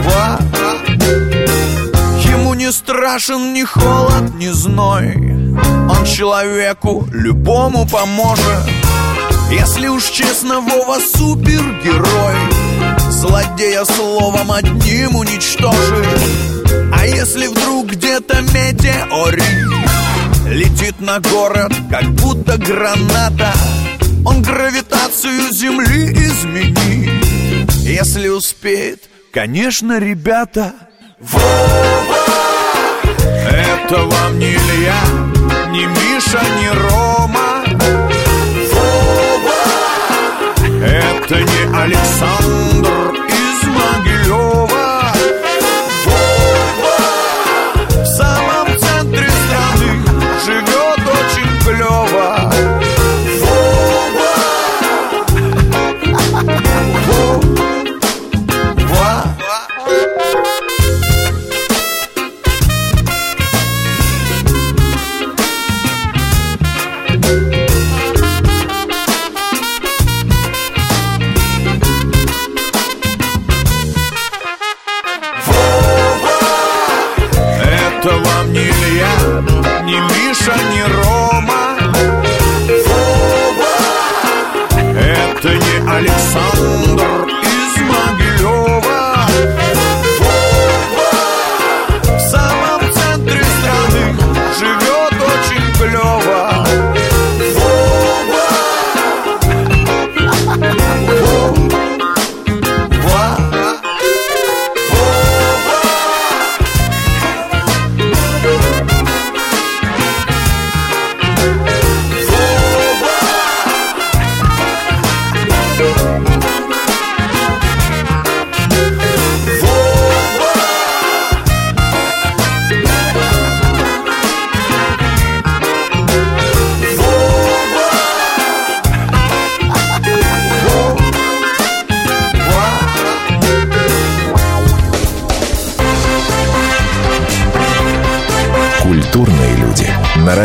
Вова! 0.04 0.38
Ему 2.30 2.54
не 2.54 2.70
страшен 2.70 3.52
ни 3.52 3.64
холод, 3.64 4.34
ни 4.36 4.50
зной 4.50 5.16
Он 5.90 6.04
человеку 6.04 7.08
любому 7.12 7.88
поможет 7.88 8.87
Если 9.50 9.88
уж 9.88 10.04
честно, 10.04 10.60
Вова 10.60 10.98
супергерой. 11.00 12.36
Злодея 13.10 13.84
словом 13.84 14.52
одним 14.52 15.16
уничтожит 15.16 16.06
А 16.94 17.04
если 17.06 17.48
вдруг 17.48 17.86
где-то 17.86 18.42
метеорит 18.42 19.68
Летит 20.46 21.00
на 21.00 21.18
город, 21.18 21.72
как 21.90 22.04
будто 22.12 22.56
граната 22.58 23.52
Он 24.24 24.42
гравитацию 24.42 25.52
Земли 25.52 26.12
изменит. 26.12 27.72
Если 27.82 28.28
успеет, 28.28 29.08
конечно, 29.32 29.98
ребята 29.98 30.74
Вова! 31.18 32.18
Это 33.50 33.96
вам 34.04 34.38
не 34.38 34.52
Илья, 34.52 35.00
не 35.70 35.86
Миша, 35.86 36.40
не 36.60 36.68
Рома 36.70 37.47
Это 40.80 41.40
не 41.40 41.76
Александр 41.76 43.14
из 43.26 43.66
Могилева 43.66 44.37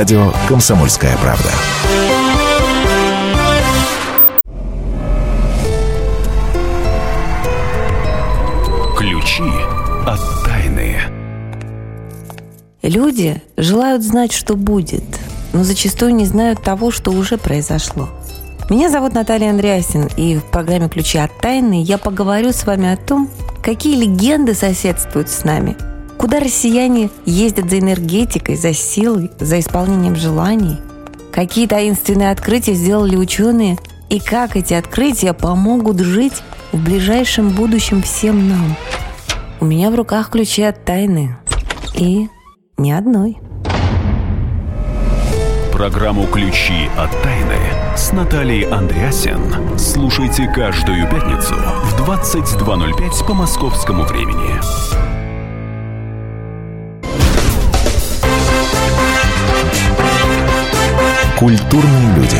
радио 0.03 0.33
«Комсомольская 0.49 1.15
правда». 1.15 1.49
Ключи 8.97 9.49
от 10.05 10.19
тайны. 10.43 10.97
Люди 12.81 13.41
желают 13.55 14.03
знать, 14.03 14.33
что 14.33 14.57
будет, 14.57 15.05
но 15.53 15.63
зачастую 15.63 16.13
не 16.15 16.25
знают 16.25 16.61
того, 16.61 16.91
что 16.91 17.11
уже 17.11 17.37
произошло. 17.37 18.09
Меня 18.69 18.89
зовут 18.89 19.13
Наталья 19.13 19.51
Андреасин, 19.51 20.09
и 20.17 20.35
в 20.35 20.43
программе 20.43 20.89
«Ключи 20.89 21.17
от 21.17 21.31
тайны» 21.39 21.81
я 21.81 21.97
поговорю 21.97 22.51
с 22.51 22.65
вами 22.65 22.91
о 22.91 22.97
том, 22.97 23.29
какие 23.63 23.95
легенды 23.95 24.53
соседствуют 24.53 25.29
с 25.29 25.45
нами, 25.45 25.77
куда 26.23 26.39
россияне 26.39 27.09
ездят 27.25 27.69
за 27.69 27.79
энергетикой, 27.79 28.55
за 28.55 28.73
силой, 28.73 29.29
за 29.41 29.59
исполнением 29.59 30.15
желаний? 30.15 30.77
Какие 31.33 31.67
таинственные 31.67 32.31
открытия 32.31 32.75
сделали 32.75 33.17
ученые? 33.17 33.77
И 34.09 34.21
как 34.21 34.55
эти 34.55 34.73
открытия 34.73 35.33
помогут 35.33 35.99
жить 35.99 36.41
в 36.71 36.81
ближайшем 36.81 37.49
будущем 37.49 38.01
всем 38.01 38.47
нам? 38.47 38.77
У 39.59 39.65
меня 39.65 39.91
в 39.91 39.95
руках 39.95 40.29
ключи 40.29 40.63
от 40.63 40.85
тайны. 40.85 41.35
И 41.93 42.29
ни 42.77 42.91
одной. 42.91 43.39
Программу 45.73 46.25
«Ключи 46.27 46.89
от 46.97 47.11
тайны» 47.21 47.57
с 47.97 48.13
Натальей 48.13 48.61
Андреасен. 48.61 49.77
Слушайте 49.77 50.47
каждую 50.47 51.05
пятницу 51.09 51.55
в 51.55 52.09
22.05 52.09 53.27
по 53.27 53.33
московскому 53.33 54.03
времени. 54.05 55.22
Культурные 61.43 62.15
люди. 62.15 62.37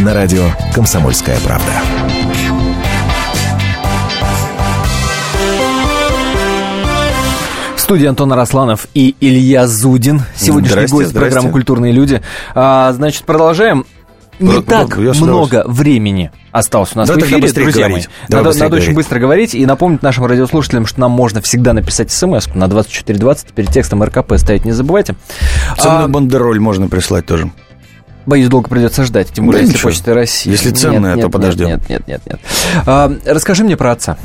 На 0.00 0.12
радио 0.12 0.42
«Комсомольская 0.74 1.38
правда». 1.40 1.72
В 7.74 7.80
студии 7.80 8.04
Антон 8.04 8.34
Арасланов 8.34 8.86
и 8.92 9.16
Илья 9.18 9.66
Зудин. 9.66 10.20
Сегодняшний 10.36 10.72
Здрасте, 10.72 10.94
гость 10.94 11.08
здрасте. 11.08 11.30
программы 11.30 11.52
«Культурные 11.52 11.92
люди». 11.92 12.20
А, 12.54 12.92
значит, 12.92 13.24
продолжаем. 13.24 13.86
Не 14.40 14.62
так 14.62 14.96
много 14.96 15.64
времени 15.66 16.30
осталось 16.50 16.90
у 16.94 16.98
нас 16.98 17.08
Давай 17.08 17.22
в 17.22 17.26
эфире, 17.26 17.50
друзья 17.52 17.86
говорить. 17.88 18.08
мои. 18.08 18.28
Давай 18.28 18.44
Надо, 18.44 18.58
надо 18.58 18.76
очень 18.76 18.94
быстро 18.94 19.18
говорить 19.18 19.54
и 19.54 19.64
напомнить 19.66 20.02
нашим 20.02 20.24
радиослушателям, 20.26 20.86
что 20.86 21.00
нам 21.00 21.10
можно 21.12 21.40
всегда 21.40 21.72
написать 21.72 22.10
смс 22.10 22.46
на 22.54 22.68
2420, 22.68 23.48
перед 23.48 23.70
текстом 23.70 24.02
РКП 24.02 24.34
ставить 24.36 24.64
не 24.64 24.72
забывайте. 24.72 25.14
Ценную 25.78 26.04
А, 26.04 26.08
бандероль 26.08 26.60
можно 26.60 26.88
прислать 26.88 27.26
тоже. 27.26 27.50
Боюсь, 28.26 28.48
долго 28.48 28.68
придется 28.70 29.04
ждать, 29.04 29.30
тем 29.32 29.46
более, 29.46 29.60
Да 29.60 29.66
если 29.66 29.76
ничего. 29.76 29.90
Почта 29.90 30.14
России. 30.14 30.50
Если 30.50 30.70
Нет, 30.70 30.78
ценное, 30.78 31.14
нет, 31.14 31.24
то 31.24 31.30
подождем. 31.30 31.66
Нет, 31.66 31.88
нет, 31.88 32.06
нет, 32.06 32.22
нет. 32.26 32.40
А, 32.86 33.14
расскажи 33.26 33.64
мне 33.64 33.76
про 33.76 33.92
отца. 33.92 34.16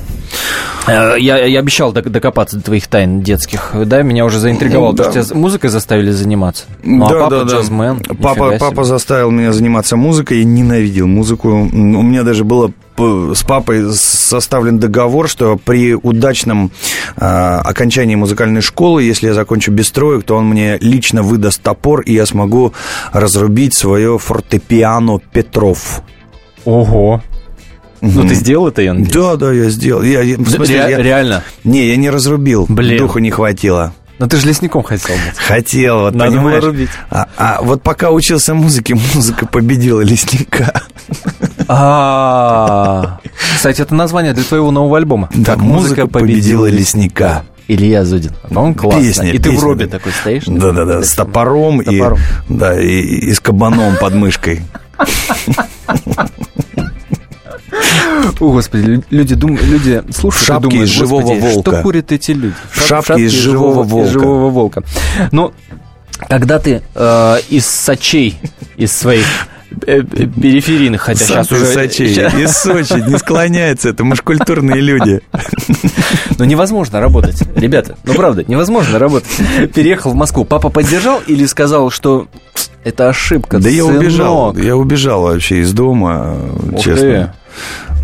Э, 0.87 1.15
Я, 1.19 1.37
я 1.45 1.59
обещал 1.59 1.91
док- 1.91 2.09
докопаться 2.09 2.57
до 2.57 2.63
твоих 2.63 2.87
тайн 2.87 3.21
детских, 3.21 3.71
да? 3.85 4.01
Меня 4.01 4.25
уже 4.25 4.39
заинтриговало, 4.39 4.91
Ну, 4.91 4.97
потому 4.97 5.13
да. 5.13 5.21
что 5.21 5.29
тебя 5.31 5.39
музыкой 5.39 5.69
заставили 5.69 6.11
заниматься. 6.11 6.65
Ну, 6.83 7.05
а 7.05 7.09
папа 7.29 7.43
джазмен. 7.47 7.99
Папа, 8.21 8.45
нифига 8.51 8.57
папа 8.59 8.75
себе. 8.75 8.85
заставил 8.85 9.31
меня 9.31 9.51
заниматься 9.53 9.95
музыкой, 9.97 10.39
я 10.39 10.43
ненавидел 10.45 11.07
музыку. 11.07 11.49
У 11.49 11.75
меня 11.75 12.23
даже 12.23 12.43
было 12.43 12.71
с 12.97 13.43
папой 13.43 13.93
составлен 13.93 14.77
договор, 14.79 15.29
что 15.29 15.57
при 15.57 15.93
удачном 15.95 16.69
а, 17.15 17.61
окончании 17.61 18.15
музыкальной 18.15 18.59
школы, 18.61 19.03
если 19.03 19.27
я 19.27 19.33
закончу 19.33 19.71
без 19.71 19.89
троек, 19.91 20.25
то 20.25 20.35
он 20.35 20.47
мне 20.49 20.77
лично 20.81 21.21
выдаст 21.23 21.61
топор, 21.61 22.01
и 22.01 22.13
я 22.13 22.25
смогу 22.25 22.73
разрубить 23.13 23.73
свое 23.73 24.19
фортепиано 24.19 25.19
Петров. 25.31 26.01
Ого. 26.65 27.21
Ну, 28.01 28.27
ты 28.27 28.33
сделал 28.35 28.67
это, 28.67 28.81
я 28.81 28.93
надеюсь? 28.93 29.13
Да, 29.13 29.35
да, 29.35 29.51
я 29.51 29.69
сделал. 29.69 30.01
Я, 30.03 30.21
я- 30.21 30.35
смысле, 30.37 30.65
ре- 30.85 30.91
я- 30.91 30.97
Реально? 31.01 31.43
Не, 31.63 31.87
я 31.87 31.95
не 31.97 32.09
разрубил. 32.09 32.65
Блин. 32.69 32.97
Духу 32.97 33.19
не 33.19 33.29
хватило. 33.31 33.93
Ну, 34.19 34.27
ты 34.27 34.35
же 34.37 34.47
лесником 34.47 34.83
хотел 34.83 35.15
быть. 35.15 35.37
Хотел, 35.37 35.99
вот 36.01 36.13
Надо 36.15 36.31
было 36.31 36.39
понимаешь. 36.39 36.63
рубить. 36.63 36.89
А, 37.09 37.27
а 37.37 37.59
вот 37.61 37.81
пока 37.83 38.11
учился 38.11 38.53
музыке, 38.53 38.95
музыка 39.15 39.45
победила 39.45 40.01
лесника. 40.01 40.81
А, 41.67 43.19
Кстати, 43.55 43.81
это 43.81 43.95
название 43.95 44.33
для 44.33 44.43
твоего 44.43 44.71
нового 44.71 44.97
альбома. 44.97 45.29
Так, 45.45 45.57
музыка 45.59 46.07
победила 46.07 46.65
лесника. 46.65 47.43
Илья 47.67 48.03
Зудин. 48.03 48.31
По-моему, 48.49 48.75
классно. 48.75 49.01
Песня, 49.03 49.29
И 49.31 49.37
ты 49.37 49.49
в 49.49 49.53
песня, 49.53 49.61
робе 49.63 49.85
да. 49.85 49.99
такой 49.99 50.11
стоишь? 50.11 50.43
Да-да-да, 50.47 51.03
с 51.03 51.13
топором, 51.13 51.83
Топором. 51.83 52.17
и 52.49 52.53
да 52.53 52.81
и, 52.81 52.87
и 53.01 53.33
с 53.33 53.39
кабаном 53.39 53.95
под 54.01 54.15
мышкой. 54.15 54.63
О, 58.39 58.51
господи, 58.53 58.83
лю- 58.85 59.03
люди 59.09 59.35
думают, 59.35 59.63
люди 59.63 60.03
слушают 60.11 60.45
Шапки 60.45 60.65
и 60.67 60.69
думают, 60.69 60.89
из 60.89 60.93
живого 60.95 61.21
господи, 61.21 61.39
волка. 61.41 61.71
что 61.71 61.81
курят 61.81 62.11
эти 62.11 62.31
люди? 62.31 62.55
В 62.71 62.87
шапке 62.87 63.21
из 63.21 63.31
живого 63.31 63.83
волка. 63.83 64.09
живого 64.11 64.49
волка. 64.49 64.83
Ну, 65.31 65.53
когда 66.27 66.59
ты 66.59 66.81
э, 66.95 67.35
из 67.49 67.65
сочей, 67.65 68.37
из 68.75 68.91
своих 68.91 69.25
э, 69.87 69.99
э, 69.99 70.03
периферийных, 70.03 71.01
хотя 71.01 71.25
Сам 71.25 71.43
сейчас 71.45 71.51
уже... 71.51 71.65
из 71.65 71.73
Сочи, 71.73 72.01
из 72.43 72.51
Сочи, 72.57 73.01
не 73.09 73.17
склоняется 73.17 73.89
это, 73.89 74.03
мы 74.03 74.15
ж 74.15 74.21
культурные 74.21 74.81
люди. 74.81 75.21
Ну, 76.37 76.45
невозможно 76.45 76.99
работать. 76.99 77.41
Ребята, 77.55 77.97
ну, 78.03 78.13
правда, 78.15 78.43
невозможно 78.47 78.99
работать. 78.99 79.29
Переехал 79.73 80.11
в 80.11 80.15
Москву. 80.15 80.43
Папа 80.45 80.69
поддержал 80.69 81.21
или 81.27 81.45
сказал, 81.45 81.89
что 81.89 82.27
это 82.83 83.09
ошибка, 83.09 83.59
Да 83.59 83.69
я 83.69 83.83
сынок? 83.83 84.01
убежал, 84.01 84.57
я 84.57 84.75
убежал 84.77 85.21
вообще 85.23 85.59
из 85.59 85.71
дома, 85.73 86.35
Ух 86.73 86.81
честно. 86.81 87.01
ты. 87.01 87.33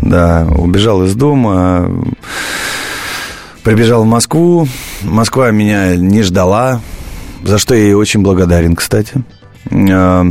Да, 0.02 0.46
убежал 0.56 1.04
из 1.04 1.14
дома, 1.14 1.90
прибежал 3.62 4.04
в 4.04 4.06
Москву. 4.06 4.68
Москва 5.02 5.50
меня 5.50 5.96
не 5.96 6.22
ждала, 6.22 6.80
за 7.42 7.58
что 7.58 7.74
я 7.74 7.82
ей 7.84 7.94
очень 7.94 8.20
благодарен, 8.22 8.76
кстати. 8.76 9.24
А, 9.72 10.24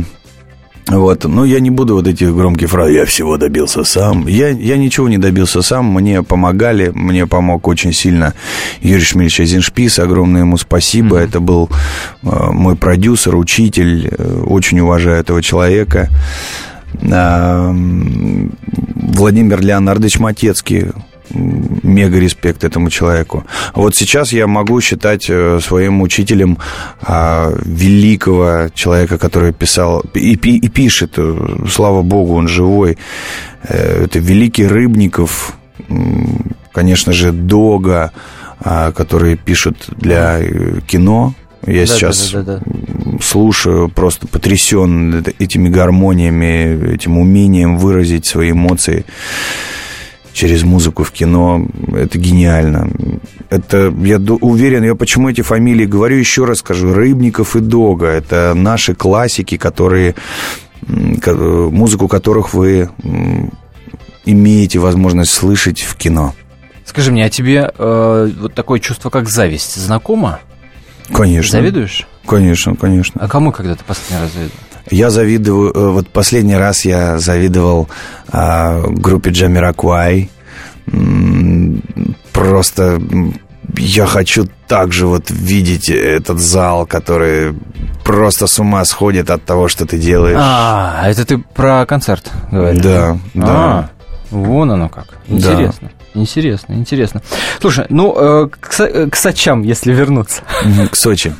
Вот, 0.88 1.24
ну, 1.24 1.44
я 1.44 1.58
не 1.58 1.70
буду 1.70 1.94
вот 1.96 2.06
эти 2.06 2.22
громкие 2.24 2.68
фразы 2.68 2.92
«я 2.92 3.04
всего 3.06 3.36
добился 3.36 3.82
сам». 3.82 4.26
Я, 4.28 4.50
я 4.50 4.76
ничего 4.76 5.08
не 5.08 5.18
добился 5.18 5.60
сам, 5.60 5.86
мне 5.86 6.22
помогали, 6.22 6.92
мне 6.94 7.26
помог 7.26 7.66
очень 7.66 7.92
сильно 7.92 8.34
Юрий 8.82 9.02
Шмельевич 9.02 9.40
Азиншпис, 9.40 9.98
огромное 9.98 10.42
ему 10.42 10.56
спасибо. 10.56 11.18
Это 11.18 11.40
был 11.40 11.68
э, 12.22 12.28
мой 12.52 12.76
продюсер, 12.76 13.34
учитель, 13.34 14.08
э, 14.16 14.42
очень 14.46 14.78
уважаю 14.78 15.18
этого 15.18 15.42
человека. 15.42 16.08
М, 17.02 18.52
Владимир 19.06 19.60
Леонардович 19.60 20.18
Матецкий, 20.18 20.86
мега 21.30 22.18
респект 22.18 22.64
этому 22.64 22.90
человеку. 22.90 23.44
Вот 23.74 23.94
сейчас 23.94 24.32
я 24.32 24.46
могу 24.46 24.80
считать 24.80 25.26
э, 25.28 25.60
своим 25.60 26.02
учителем 26.02 26.58
а, 27.02 27.52
великого 27.64 28.68
человека, 28.74 29.18
который 29.18 29.52
писал 29.52 30.04
и, 30.14 30.34
и 30.34 30.68
пишет, 30.68 31.14
э, 31.16 31.66
слава 31.70 32.02
богу, 32.02 32.34
он 32.34 32.48
живой. 32.48 32.98
Э, 33.62 34.04
Это 34.04 34.18
великий 34.18 34.66
Рыбников, 34.66 35.56
конечно 36.72 37.12
же, 37.12 37.32
Дога, 37.32 38.12
а, 38.60 38.92
которые 38.92 39.36
пишут 39.36 39.88
для 39.96 40.40
кино. 40.86 41.34
Я 41.66 41.86
Да, 41.86 41.86
сейчас 41.86 42.30
да, 42.32 42.42
да, 42.42 42.58
да. 42.58 42.95
Слушаю, 43.22 43.88
просто 43.88 44.26
потрясен 44.26 45.14
эт- 45.14 45.34
этими 45.38 45.68
гармониями, 45.68 46.94
этим 46.94 47.18
умением 47.18 47.78
выразить 47.78 48.26
свои 48.26 48.50
эмоции 48.52 49.04
через 50.32 50.62
музыку 50.64 51.02
в 51.02 51.12
кино. 51.12 51.66
Это 51.94 52.18
гениально. 52.18 52.90
Это, 53.48 53.92
я 54.02 54.18
уверен, 54.18 54.84
я 54.84 54.94
почему 54.94 55.30
эти 55.30 55.40
фамилии 55.40 55.86
говорю, 55.86 56.16
еще 56.16 56.44
раз 56.44 56.58
скажу, 56.58 56.92
Рыбников 56.92 57.56
и 57.56 57.60
Дога. 57.60 58.06
Это 58.06 58.52
наши 58.54 58.94
классики, 58.94 59.56
которые, 59.56 60.14
музыку 60.86 62.08
которых 62.08 62.52
вы 62.52 62.90
имеете 64.26 64.78
возможность 64.78 65.32
слышать 65.32 65.80
в 65.80 65.96
кино. 65.96 66.34
Скажи 66.84 67.12
мне, 67.12 67.24
а 67.24 67.30
тебе 67.30 67.72
э, 67.76 68.30
вот 68.38 68.54
такое 68.54 68.78
чувство, 68.78 69.10
как 69.10 69.28
зависть, 69.28 69.74
знакомо? 69.76 70.40
Конечно. 71.12 71.58
Завидуешь? 71.58 72.06
Конечно, 72.26 72.76
конечно. 72.76 73.20
А 73.22 73.28
кому 73.28 73.52
когда 73.52 73.74
ты 73.74 73.84
последний 73.84 74.22
раз 74.22 74.32
завидовал? 74.32 74.60
Я 74.90 75.10
завидую, 75.10 75.72
э, 75.72 75.90
вот 75.90 76.08
последний 76.08 76.56
раз 76.56 76.84
я 76.84 77.18
завидовал 77.18 77.88
а, 78.28 78.82
группе 78.88 79.30
Джамиракуай. 79.30 80.30
Просто 82.32 83.00
я 83.76 84.06
хочу 84.06 84.46
также 84.68 85.06
вот 85.06 85.30
видеть 85.30 85.88
этот 85.90 86.38
зал, 86.38 86.86
который 86.86 87.54
просто 88.04 88.46
с 88.46 88.58
ума 88.60 88.84
сходит 88.84 89.30
от 89.30 89.44
того, 89.44 89.68
что 89.68 89.86
ты 89.86 89.98
делаешь. 89.98 90.38
А, 90.40 91.02
это 91.08 91.24
ты 91.24 91.38
про 91.38 91.84
концерт 91.86 92.30
говоришь? 92.52 92.82
Да, 92.82 93.18
да. 93.34 93.46
А, 93.48 93.88
вон 94.30 94.70
оно 94.70 94.88
как. 94.88 95.06
Да. 95.26 95.36
Интересно. 95.36 95.90
Интересно, 96.16 96.74
интересно. 96.74 97.22
Слушай, 97.60 97.86
ну, 97.90 98.14
э, 98.16 98.48
к, 98.48 98.72
Со- 98.72 98.86
э, 98.86 99.08
к 99.10 99.16
Сочам, 99.16 99.62
если 99.62 99.92
вернуться. 99.92 100.42
К 100.90 100.96
Сочи. 100.96 101.32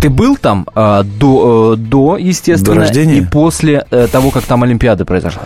Ты 0.00 0.10
был 0.10 0.36
там 0.36 0.66
э, 0.74 1.02
до, 1.04 1.74
э, 1.74 1.76
до, 1.76 2.16
естественно, 2.18 2.74
До 2.74 2.80
рождения? 2.82 3.18
и 3.18 3.24
после 3.24 3.86
э, 3.90 4.08
того, 4.10 4.30
как 4.30 4.44
там 4.44 4.62
Олимпиада 4.62 5.04
произошла? 5.04 5.44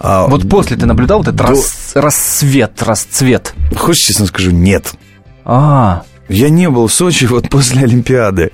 А, 0.00 0.26
Вот 0.26 0.48
после 0.48 0.76
ты 0.76 0.84
наблюдал 0.86 1.18
вот 1.18 1.28
этот 1.28 1.36
до- 1.38 1.46
рас- 1.46 1.92
рассвет, 1.94 2.82
расцвет? 2.82 3.54
Хочешь, 3.76 4.04
честно 4.06 4.26
скажу, 4.26 4.50
нет. 4.50 4.92
А, 5.44 6.02
Я 6.28 6.50
не 6.50 6.68
был 6.68 6.88
в 6.88 6.92
Сочи 6.92 7.24
вот 7.26 7.48
после 7.48 7.84
Олимпиады. 7.84 8.50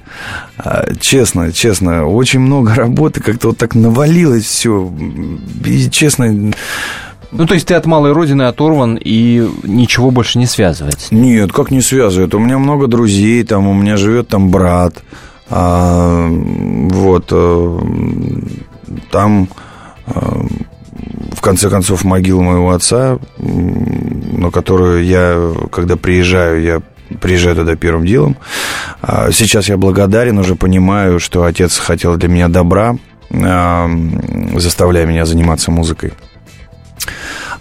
А, 0.59 0.87
Честно, 1.01 1.51
честно, 1.53 2.07
очень 2.07 2.41
много 2.41 2.75
работы, 2.75 3.21
как-то 3.21 3.49
вот 3.49 3.59
так 3.59 3.75
навалилось 3.75 4.45
все. 4.45 4.93
И 5.65 5.89
честно, 5.91 6.53
Ну, 7.31 7.47
то 7.47 7.55
есть 7.55 7.67
ты 7.67 7.75
от 7.75 7.87
малой 7.87 8.13
родины 8.13 8.43
оторван 8.43 8.99
и 9.01 9.47
ничего 9.63 10.11
больше 10.11 10.39
не 10.39 10.47
связывает. 10.47 11.09
Нет, 11.11 11.53
как 11.53 11.71
не 11.71 11.83
связывает. 11.83 12.35
У 12.35 12.39
меня 12.39 12.59
много 12.59 12.87
друзей, 12.87 13.45
там 13.45 13.69
у 13.69 13.75
меня 13.75 13.97
живет 13.97 14.29
там 14.29 14.51
брат. 14.51 14.95
А, 15.51 16.27
вот. 16.29 17.27
э, 17.31 17.79
Там, 19.11 19.49
э, 20.07 20.41
в 21.33 21.41
конце 21.41 21.71
концов, 21.71 22.05
могила 22.05 22.41
моего 22.43 22.71
отца, 22.71 23.19
на 23.39 24.51
которую 24.51 25.05
я, 25.05 25.53
когда 25.71 25.97
приезжаю, 25.97 26.63
я 26.63 26.83
приезжаю 27.21 27.57
туда 27.57 27.77
первым 27.77 28.07
делом. 28.07 28.37
А 29.03 29.31
Сейчас 29.33 29.69
я 29.69 29.77
благодарен, 29.77 30.39
уже 30.39 30.55
понимаю, 30.57 31.21
что 31.21 31.45
отец 31.45 31.79
хотел 31.79 32.17
для 32.17 32.29
меня 32.29 32.49
добра, 32.49 32.97
а, 33.31 33.89
заставляя 34.57 35.07
меня 35.07 35.25
заниматься 35.27 35.71
музыкой. 35.71 36.13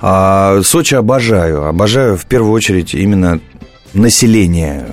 А 0.02 0.62
Сочи 0.64 0.96
обожаю. 0.96 1.66
Обожаю 1.68 2.18
в 2.18 2.26
первую 2.26 2.52
очередь 2.54 2.94
именно 2.94 3.40
население 3.94 4.86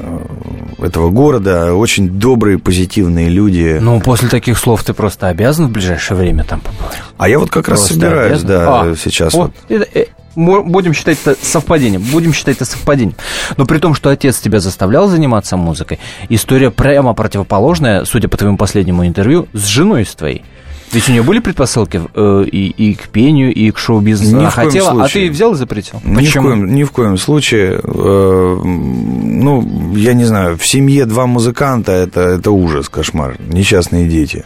э, 0.78 0.84
этого 0.86 1.10
города. 1.10 1.74
Очень 1.74 2.08
добрые, 2.08 2.58
позитивные 2.58 3.28
люди. 3.28 3.78
Ну, 3.80 4.00
после 4.00 4.28
таких 4.28 4.58
слов 4.58 4.82
ты 4.82 4.94
просто 4.94 5.28
обязан 5.28 5.66
в 5.66 5.70
ближайшее 5.70 6.16
время 6.16 6.44
там 6.44 6.60
побывать. 6.60 6.96
А 7.18 7.28
я 7.28 7.38
вот 7.38 7.50
как 7.50 7.68
раз 7.68 7.80
Просто 7.80 7.94
собираюсь, 7.94 8.30
обязан. 8.42 8.48
да, 8.48 8.80
А, 8.82 8.94
сейчас. 8.96 9.34
о, 9.34 9.38
вот. 9.38 9.52
э, 9.68 10.06
будем 10.36 10.94
считать 10.94 11.18
это 11.24 11.36
совпадением. 11.42 12.02
Будем 12.02 12.32
считать 12.32 12.56
это 12.56 12.64
совпадением. 12.64 13.16
Но 13.56 13.66
при 13.66 13.78
том, 13.78 13.94
что 13.94 14.10
отец 14.10 14.38
тебя 14.40 14.60
заставлял 14.60 15.06
заниматься 15.08 15.56
музыкой, 15.56 15.98
история 16.28 16.70
прямо 16.70 17.14
противоположная, 17.14 18.04
судя 18.04 18.28
по 18.28 18.36
твоему 18.36 18.56
последнему 18.56 19.06
интервью, 19.06 19.48
с 19.52 19.66
женой 19.66 20.06
с 20.06 20.14
твоей. 20.14 20.44
Ведь 20.92 21.08
у 21.08 21.12
нее 21.12 21.22
были 21.22 21.40
предпосылки 21.40 22.00
э, 22.14 22.44
и, 22.50 22.68
и 22.68 22.94
к 22.94 23.08
пению, 23.08 23.52
и 23.52 23.70
к 23.70 23.78
шоу-бизнесу. 23.78 24.38
Она 24.38 24.50
хотела, 24.50 24.90
а 24.90 24.94
случае. 24.94 25.26
ты 25.26 25.32
взял 25.32 25.52
и 25.52 25.56
запретил. 25.56 26.00
Ни 26.04 26.26
в, 26.26 26.32
коем, 26.32 26.74
ни 26.74 26.84
в 26.84 26.90
коем 26.90 27.18
случае. 27.18 27.80
э, 27.82 28.60
ну, 28.64 29.94
я 29.96 30.14
не 30.14 30.24
знаю, 30.24 30.56
в 30.56 30.66
семье 30.66 31.04
два 31.06 31.26
музыканта 31.26 31.92
это, 31.92 32.20
это 32.20 32.50
ужас, 32.50 32.88
кошмар. 32.88 33.36
Несчастные 33.40 34.08
дети. 34.08 34.44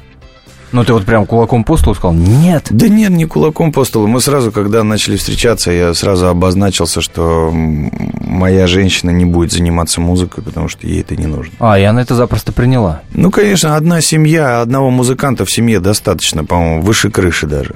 Ну, 0.73 0.85
ты 0.85 0.93
вот 0.93 1.05
прям 1.05 1.25
кулаком 1.27 1.65
по 1.65 1.77
столу 1.77 1.95
сказал, 1.95 2.15
нет. 2.15 2.67
Да 2.71 2.89
нет, 2.89 3.11
не 3.11 3.25
кулаком 3.25 3.73
по 3.73 3.85
столу. 3.85 4.07
Мы 4.07 4.21
сразу, 4.21 4.53
когда 4.53 4.85
начали 4.85 5.17
встречаться, 5.17 5.71
я 5.71 5.95
сразу 5.95 6.29
обозначился, 6.29 7.01
что 7.01 7.51
моя 7.53 8.67
женщина 8.67 9.11
не 9.11 9.25
будет 9.25 9.53
заниматься 9.53 10.01
музыкой, 10.01 10.45
потому 10.45 10.69
что 10.69 10.87
ей 10.87 11.01
это 11.01 11.17
не 11.17 11.27
нужно. 11.27 11.53
А, 11.59 11.79
и 11.79 11.83
она 11.83 12.03
это 12.03 12.15
запросто 12.15 12.53
приняла. 12.53 13.03
Ну, 13.13 13.31
конечно, 13.31 13.77
одна 13.77 14.01
семья, 14.01 14.61
одного 14.61 14.91
музыканта 14.91 15.45
в 15.45 15.51
семье 15.51 15.81
достаточно, 15.81 16.45
по-моему, 16.45 16.83
выше 16.83 17.11
крыши 17.11 17.47
даже. 17.47 17.75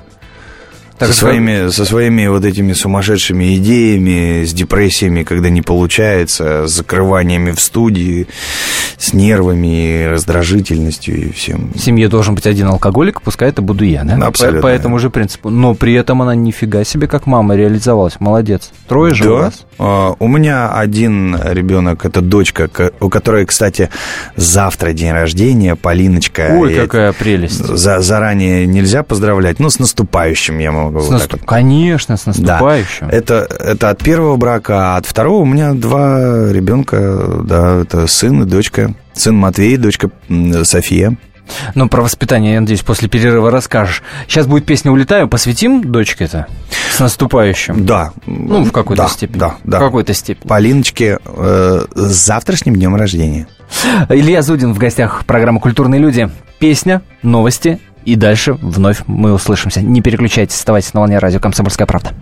Так 0.99 1.09
со, 1.09 1.15
своими, 1.19 1.71
со 1.71 1.85
своими 1.85 2.29
вот 2.29 2.45
этими 2.45 2.73
сумасшедшими 2.75 3.57
идеями, 3.57 4.45
с 4.45 4.53
депрессиями, 4.53 5.25
когда 5.25 5.51
не 5.51 5.61
получается, 5.61 6.69
с 6.69 6.71
закрываниями 6.71 7.51
в 7.51 7.61
студии, 7.61 8.29
с 9.03 9.13
нервами, 9.15 10.05
раздражительностью 10.05 11.17
и 11.29 11.33
всем. 11.33 11.73
В 11.75 11.79
семье 11.81 12.09
должен 12.09 12.37
быть 12.37 12.47
один 12.47 12.69
алкоголик, 12.69 13.21
пускай 13.21 13.49
это 13.49 13.61
буду 13.61 13.85
я, 13.85 14.05
да? 14.05 14.15
Абсолютно. 14.27 14.61
По, 14.61 14.69
по 14.69 14.73
этому 14.73 14.99
же 15.01 15.11
принципу. 15.11 15.51
Но 15.51 15.75
при 15.75 15.95
этом 15.95 16.23
она 16.23 16.37
нифига 16.37 16.85
себе 16.85 17.09
как 17.09 17.27
мама 17.27 17.57
реализовалась. 17.57 18.21
Молодец. 18.21 18.71
Трое 18.87 19.13
же 19.13 19.25
у 19.25 19.37
Да. 19.39 19.43
вас. 19.47 19.67
А, 19.79 20.15
У 20.21 20.29
меня 20.29 20.71
один 20.73 21.37
ребенок, 21.43 22.05
это 22.05 22.21
дочка, 22.21 22.71
у 23.01 23.09
которой, 23.09 23.45
кстати, 23.45 23.91
завтра 24.37 24.93
день 24.93 25.11
рождения, 25.11 25.75
Полиночка. 25.75 26.51
Ой, 26.57 26.75
Я- 26.75 26.83
какая 26.83 27.13
прелесть. 27.13 27.59
За- 27.59 28.01
заранее 28.01 28.67
нельзя 28.67 29.03
поздравлять, 29.03 29.59
но 29.59 29.69
с 29.69 29.81
наступающим 29.81 30.59
я 30.61 30.71
могу. 30.71 31.01
С 31.01 31.07
вот 31.09 31.13
наступ- 31.15 31.41
вот. 31.41 31.49
Конечно, 31.49 32.17
с 32.17 32.25
Да. 32.25 32.31
наступающим. 32.37 33.09
Это, 33.09 33.49
это 33.59 33.91
от 33.91 33.99
первого 33.99 34.37
брака, 34.37 34.95
а 34.95 34.97
от 34.99 35.07
второго 35.07 35.43
у 35.43 35.45
меня 35.45 35.73
два 35.75 36.53
ребенка, 36.53 37.41
да, 37.43 37.81
это 37.83 38.07
сын 38.07 38.43
и 38.43 38.47
дочка. 38.47 38.92
Сын 39.15 39.37
Матвей, 39.37 39.77
дочка 39.77 40.11
София. 40.65 41.17
Ну, 41.75 41.89
про 41.89 42.03
воспитание, 42.03 42.55
я 42.55 42.61
надеюсь, 42.61 42.83
после 42.83 43.09
перерыва 43.09 43.51
расскажешь. 43.51 44.03
Сейчас 44.27 44.47
будет 44.47 44.65
песня 44.65 44.91
«Улетаю». 44.91 45.29
Посвятим 45.29 45.83
дочке-то? 45.83 46.47
С 46.91 47.01
наступающим. 47.01 47.85
Да. 47.85 48.13
Ну, 48.27 48.65
в 48.65 48.73
какой-то 48.73 49.03
да, 49.03 49.09
степени. 49.09 49.39
Да, 49.39 49.55
да. 49.65 49.79
В 49.79 49.81
какой-то 49.81 50.15
степени. 50.15 50.49
Полиночке 50.49 51.19
э, 51.25 51.85
с 51.95 52.13
завтрашним 52.13 52.77
днем 52.77 52.97
рождения. 52.97 53.49
Илья 54.09 54.43
Зудин 54.43 54.73
в 54.73 54.79
гостях 54.79 55.25
программы 55.27 55.61
«Культурные 55.61 56.01
люди». 56.01 56.31
Песня, 56.59 57.03
новости, 57.23 57.81
и 58.05 58.15
дальше 58.15 58.53
вновь 58.55 59.03
мы 59.07 59.33
услышимся. 59.33 59.81
Не 59.83 60.01
переключайтесь, 60.01 60.57
оставайтесь 60.57 60.95
на 60.95 61.01
волне 61.01 61.19
радио 61.19 61.41
«Комсомольская 61.41 61.87
правда». 61.87 62.13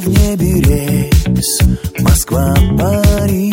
В 0.00 0.08
небе 0.08 0.60
рейс 0.62 1.58
Москва-Париж 1.98 3.50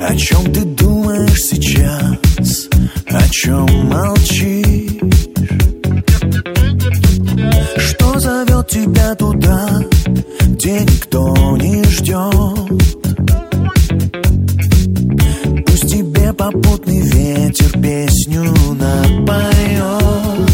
О 0.00 0.16
чем 0.16 0.52
ты 0.52 0.64
думаешь 0.64 1.42
сейчас? 1.42 2.68
О 3.06 3.28
чем 3.28 3.66
молчишь? 3.88 5.02
Что 7.76 8.18
зовет 8.18 8.68
тебя 8.68 9.14
туда, 9.14 9.68
где 10.40 10.80
никто 10.80 11.56
не 11.58 11.84
ждет? 11.84 12.82
Пусть 15.66 15.88
тебе 15.90 16.32
попутный 16.32 17.00
ветер 17.00 17.78
песню 17.78 18.44
напоет 18.74 20.53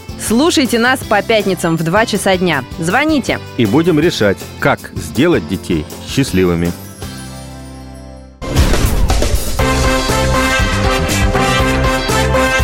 Слушайте 0.25 0.77
нас 0.77 0.99
по 0.99 1.21
пятницам 1.21 1.75
в 1.75 1.83
2 1.83 2.05
часа 2.05 2.37
дня. 2.37 2.63
Звоните. 2.79 3.39
И 3.57 3.65
будем 3.65 3.99
решать, 3.99 4.37
как 4.59 4.79
сделать 4.95 5.47
детей 5.47 5.85
счастливыми. 6.07 6.71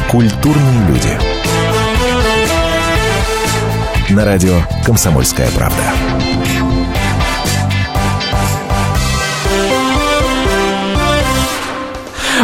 Культурные 0.10 0.88
люди. 0.88 1.20
На 4.14 4.24
радио 4.24 4.62
«Комсомольская 4.86 5.50
правда». 5.52 5.84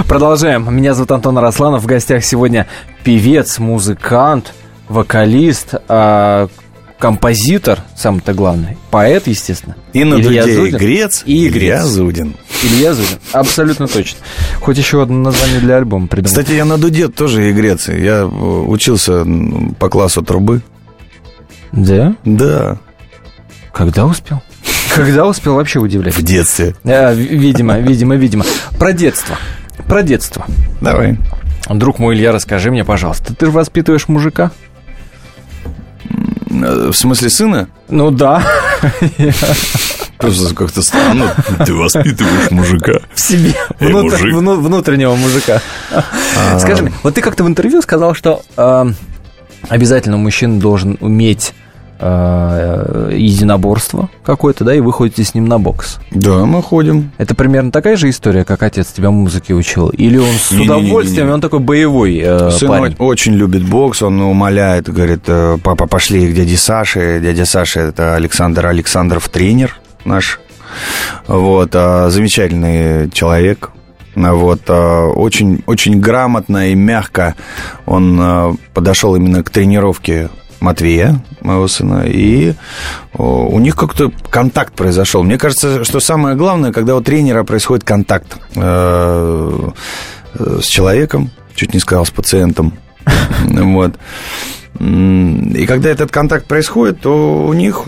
Продолжаем. 0.07 0.75
Меня 0.75 0.93
зовут 0.93 1.11
Антон 1.11 1.37
Арасланов. 1.37 1.83
В 1.83 1.85
гостях 1.85 2.23
сегодня 2.25 2.67
певец, 3.03 3.59
музыкант, 3.59 4.53
вокалист, 4.89 5.73
а, 5.87 6.47
композитор, 6.99 7.79
самое-то 7.97 8.33
главное, 8.33 8.77
поэт, 8.91 9.27
естественно. 9.27 9.75
И 9.93 10.03
на 10.03 10.15
Илья 10.15 10.43
дуде 10.43 10.55
Зудин. 10.55 10.77
Грец, 10.77 11.23
И 11.25 11.47
Илья 11.47 11.51
Грец. 11.51 11.83
Зудин. 11.83 12.35
Илья 12.63 12.93
Зудин. 12.93 13.17
Абсолютно 13.33 13.87
точно. 13.87 14.19
Хоть 14.61 14.77
еще 14.77 15.01
одно 15.01 15.17
название 15.19 15.59
для 15.59 15.77
альбома 15.77 16.07
придумал. 16.07 16.29
Кстати, 16.37 16.55
я 16.55 16.63
на 16.65 16.77
дуде 16.77 17.07
тоже 17.09 17.51
игрец. 17.51 17.89
Я 17.89 18.21
э, 18.21 18.25
учился 18.25 19.25
по 19.79 19.89
классу 19.89 20.21
трубы. 20.21 20.61
Да? 21.71 22.15
Да, 22.23 22.77
Когда 23.73 24.05
успел? 24.05 24.41
Когда 24.95 25.25
успел 25.25 25.55
вообще 25.55 25.79
удивлять? 25.79 26.15
в 26.15 26.21
детстве. 26.21 26.75
А, 26.85 27.11
ви- 27.13 27.35
видимо, 27.35 27.79
видимо, 27.79 28.15
видимо. 28.15 28.45
Про 28.77 28.93
детство. 28.93 29.35
Про 29.87 30.03
детство. 30.03 30.45
Давай. 30.81 31.17
Друг 31.69 31.97
мой 31.97 32.15
Илья, 32.15 32.31
расскажи 32.31 32.69
мне, 32.71 32.85
пожалуйста, 32.85 33.33
ты 33.35 33.47
же 33.47 33.51
воспитываешь 33.51 34.07
мужика? 34.07 34.51
Э, 36.63 36.89
В 36.91 36.95
смысле 36.95 37.29
сына? 37.29 37.67
Ну 37.89 38.09
да, 38.11 38.43
Просто 40.17 40.55
как-то 40.55 40.81
странно. 40.81 41.33
Ты 41.65 41.73
воспитываешь 41.73 42.51
мужика. 42.51 42.93
в 43.13 43.19
себе. 43.19 43.53
Эй, 43.79 43.89
Внутр- 43.91 44.11
мужик. 44.11 44.33
вну- 44.35 44.59
внутреннего 44.61 45.15
мужика. 45.15 45.61
Скажи 46.59 46.83
мне, 46.83 46.93
вот 47.03 47.15
ты 47.15 47.21
как-то 47.21 47.43
в 47.43 47.47
интервью 47.47 47.81
сказал, 47.81 48.13
что 48.15 48.41
э, 48.55 48.85
обязательно 49.67 50.17
мужчина 50.17 50.59
должен 50.59 50.97
уметь 51.01 51.53
э, 52.03 53.09
единоборство 53.13 54.09
какое-то, 54.23 54.63
да, 54.63 54.75
и 54.75 54.79
вы 54.79 54.91
ходите 54.91 55.23
с 55.23 55.33
ним 55.33 55.45
на 55.45 55.59
бокс. 55.59 55.99
Да, 56.11 56.45
мы 56.45 56.61
ходим. 56.61 57.11
Это 57.17 57.35
примерно 57.35 57.71
такая 57.71 57.95
же 57.95 58.09
история, 58.09 58.43
как 58.43 58.63
отец 58.63 58.91
тебя 58.91 59.11
музыке 59.11 59.53
учил? 59.53 59.89
Или 59.89 60.17
он 60.17 60.33
с 60.33 60.51
удовольствием, 60.51 61.29
он 61.29 61.41
такой 61.41 61.59
боевой 61.59 62.17
э, 62.23 62.51
Сын 62.51 62.69
парень? 62.69 62.95
очень 62.99 63.33
любит 63.33 63.67
бокс, 63.67 64.01
он 64.01 64.19
умоляет, 64.21 64.89
говорит, 64.89 65.23
э, 65.27 65.57
папа, 65.63 65.87
пошли 65.87 66.31
к 66.31 66.35
дяде 66.35 66.57
Саше. 66.57 67.19
Дядя 67.21 67.45
Саша– 67.45 67.79
это 67.81 68.15
Александр 68.15 68.65
Александров, 68.67 69.29
тренер 69.29 69.77
наш. 70.05 70.39
Вот, 71.27 71.71
а, 71.73 72.09
замечательный 72.09 73.09
человек. 73.11 73.69
А, 74.15 74.33
Вот, 74.33 74.69
очень, 74.69 75.63
очень 75.65 75.99
грамотно 75.99 76.71
и 76.71 76.75
мягко 76.75 77.35
он 77.85 78.57
подошел 78.73 79.15
именно 79.15 79.43
к 79.43 79.49
тренировке 79.49 80.29
Матвея, 80.63 81.21
моего 81.41 81.67
сына, 81.67 82.05
и 82.05 82.53
у 83.17 83.59
них 83.59 83.75
как-то 83.75 84.11
контакт 84.29 84.73
произошел. 84.73 85.21
Мне 85.21 85.37
кажется, 85.37 85.83
что 85.83 85.99
самое 85.99 86.37
главное, 86.37 86.71
когда 86.71 86.95
у 86.95 87.01
тренера 87.01 87.43
происходит 87.43 87.83
контакт 87.83 88.37
э, 88.55 89.69
э, 90.35 90.59
с 90.61 90.65
человеком, 90.65 91.31
чуть 91.53 91.73
не 91.73 91.81
сказал, 91.81 92.05
с 92.05 92.11
пациентом. 92.11 92.73
Вот. 93.45 93.95
И 94.79 95.65
когда 95.67 95.89
этот 95.89 96.11
контакт 96.11 96.47
происходит, 96.47 97.01
то 97.01 97.45
у 97.45 97.53
них 97.53 97.83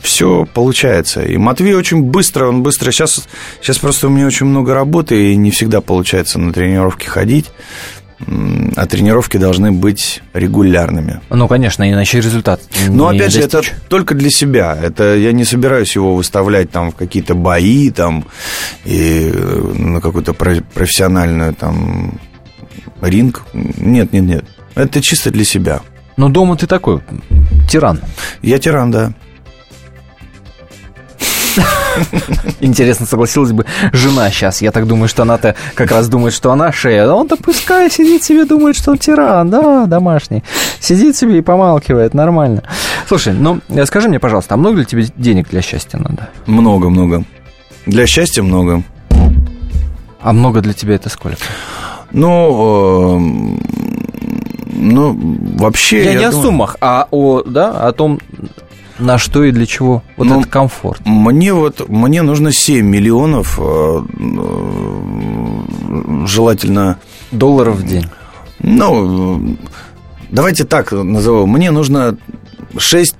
все 0.00 0.46
получается. 0.52 1.22
И 1.22 1.36
Матвей 1.36 1.74
очень 1.74 2.02
быстро, 2.02 2.48
он 2.48 2.62
быстро... 2.62 2.90
Сейчас, 2.90 3.26
сейчас 3.60 3.78
просто 3.78 4.08
у 4.08 4.10
меня 4.10 4.26
очень 4.26 4.46
много 4.46 4.74
работы, 4.74 5.32
и 5.32 5.36
не 5.36 5.50
всегда 5.50 5.80
получается 5.80 6.38
на 6.38 6.52
тренировки 6.52 7.06
ходить. 7.06 7.50
А 8.76 8.86
тренировки 8.86 9.36
должны 9.36 9.72
быть 9.72 10.22
регулярными. 10.32 11.20
Ну, 11.30 11.48
конечно, 11.48 11.88
иначе 11.90 12.18
результат 12.20 12.60
Но 12.88 13.08
опять 13.08 13.32
же, 13.32 13.40
это 13.40 13.58
достичь. 13.58 13.74
только 13.88 14.14
для 14.14 14.30
себя. 14.30 14.76
Это 14.80 15.16
я 15.16 15.32
не 15.32 15.44
собираюсь 15.44 15.94
его 15.96 16.14
выставлять 16.14 16.70
там 16.70 16.90
в 16.92 16.94
какие-то 16.94 17.34
бои 17.34 17.90
там 17.90 18.24
и 18.84 19.30
э, 19.34 19.72
на 19.76 20.00
какую-то 20.00 20.32
про- 20.32 20.62
профессиональную 20.74 21.54
там 21.54 22.18
ринг. 23.02 23.42
Нет, 23.52 24.12
нет, 24.12 24.22
нет. 24.24 24.44
Это 24.74 25.00
чисто 25.02 25.30
для 25.30 25.44
себя. 25.44 25.80
Ну, 26.16 26.28
дома 26.28 26.56
ты 26.56 26.66
такой, 26.66 27.00
тиран. 27.68 28.00
Я 28.42 28.58
тиран, 28.58 28.90
да. 28.90 29.12
Интересно, 32.60 33.06
согласилась 33.06 33.52
бы 33.52 33.64
жена 33.92 34.30
сейчас. 34.30 34.62
Я 34.62 34.70
так 34.70 34.86
думаю, 34.86 35.08
что 35.08 35.22
она-то 35.22 35.54
как 35.74 35.90
раз 35.90 36.08
думает, 36.08 36.34
что 36.34 36.52
она 36.52 36.72
шея. 36.72 37.04
А 37.08 37.14
он-то 37.14 37.36
пускай 37.36 37.90
сидит 37.90 38.22
себе, 38.24 38.44
думает, 38.44 38.76
что 38.76 38.92
он 38.92 38.98
тиран, 38.98 39.50
да, 39.50 39.86
домашний. 39.86 40.42
Сидит 40.80 41.16
себе 41.16 41.38
и 41.38 41.42
помалкивает, 41.42 42.14
нормально. 42.14 42.62
Слушай, 43.06 43.34
ну, 43.34 43.60
э, 43.68 43.84
скажи 43.86 44.08
мне, 44.08 44.18
пожалуйста, 44.20 44.54
а 44.54 44.56
много 44.56 44.78
ли 44.80 44.84
тебе 44.86 45.04
денег 45.16 45.48
для 45.50 45.62
счастья 45.62 45.98
надо? 45.98 46.28
Много, 46.46 46.88
много. 46.88 47.24
Для 47.86 48.06
счастья 48.06 48.42
много. 48.42 48.82
А 50.20 50.32
много 50.32 50.60
для 50.62 50.72
тебя 50.72 50.94
это 50.94 51.10
сколько? 51.10 51.36
Ну, 52.12 53.16
эм, 53.16 53.60
ну, 54.72 55.16
вообще... 55.58 56.04
Я, 56.04 56.14
не 56.14 56.24
о 56.24 56.30
думаю- 56.30 56.46
суммах, 56.46 56.76
а 56.80 57.08
о, 57.10 57.42
да, 57.42 57.70
о 57.86 57.92
том, 57.92 58.20
на 58.98 59.18
что 59.18 59.44
и 59.44 59.50
для 59.50 59.66
чего. 59.66 60.02
Вот 60.16 60.26
Ну, 60.26 60.40
этот 60.40 60.50
комфорт. 60.50 61.02
Мне 61.04 61.52
вот, 61.52 61.86
мне 61.88 62.22
нужно 62.22 62.52
7 62.52 62.86
миллионов, 62.86 63.58
э, 63.60 64.02
э, 64.12 66.26
желательно 66.26 66.98
Долларов 67.30 67.76
в 67.76 67.86
день. 67.86 68.06
Ну, 68.60 69.56
давайте 70.30 70.64
так 70.64 70.92
назову. 70.92 71.46
Мне 71.46 71.72
нужно 71.72 72.16
6, 72.76 73.16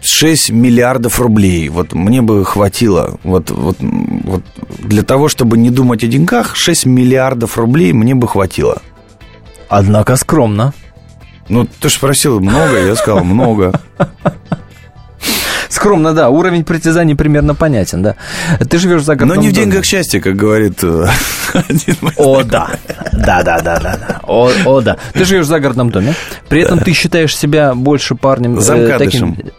6 0.00 0.50
миллиардов 0.50 1.20
рублей. 1.20 1.68
Вот 1.68 1.92
мне 1.92 2.22
бы 2.22 2.44
хватило. 2.44 3.18
Вот, 3.24 3.50
вот, 3.50 3.76
вот 3.80 4.42
для 4.78 5.02
того, 5.02 5.28
чтобы 5.28 5.58
не 5.58 5.70
думать 5.70 6.04
о 6.04 6.06
деньгах, 6.06 6.54
6 6.54 6.86
миллиардов 6.86 7.58
рублей 7.58 7.92
мне 7.92 8.14
бы 8.14 8.28
хватило. 8.28 8.80
Однако 9.68 10.14
скромно. 10.16 10.72
Ну, 11.48 11.66
ты 11.66 11.88
же 11.88 11.96
спросил, 11.96 12.40
много? 12.40 12.86
Я 12.86 12.94
сказал, 12.94 13.24
много. 13.24 13.72
Скромно, 15.68 16.12
да. 16.14 16.28
Уровень 16.28 16.64
притязаний 16.64 17.14
примерно 17.14 17.54
понятен, 17.54 18.02
да. 18.02 18.16
Ты 18.68 18.78
живешь 18.78 19.02
за 19.02 19.16
Но 19.16 19.34
не 19.34 19.48
в 19.48 19.52
деньгах 19.52 19.84
счастье, 19.84 20.20
как 20.20 20.36
говорит 20.36 20.82
э, 20.82 21.06
один 21.52 21.96
мой 22.00 22.12
О, 22.16 22.42
да. 22.42 22.70
Да, 23.12 23.42
да, 23.42 23.60
да, 23.60 23.78
да. 23.80 24.20
О, 24.24 24.50
о, 24.66 24.80
да. 24.80 24.96
Ты 25.12 25.24
живешь 25.24 25.46
в 25.46 25.48
загородном 25.48 25.90
доме. 25.90 26.14
При 26.48 26.62
этом 26.62 26.78
ты 26.78 26.92
считаешь 26.92 27.36
себя 27.36 27.74
больше 27.74 28.14
парнем. 28.14 28.58
э, 28.58 28.60
Замкадышем. 28.60 29.34
таким, 29.36 29.52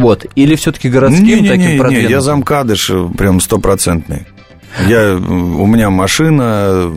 Вот. 0.00 0.26
Или 0.34 0.56
все-таки 0.56 0.88
городским 0.88 1.46
таким 1.46 1.72
не, 1.72 1.78
продвинутым? 1.78 2.10
я 2.10 2.20
замкадыш 2.20 2.90
э, 2.90 3.08
прям 3.16 3.40
стопроцентный. 3.40 4.26
Я, 4.86 5.14
у 5.14 5.66
меня 5.66 5.88
машина 5.88 6.92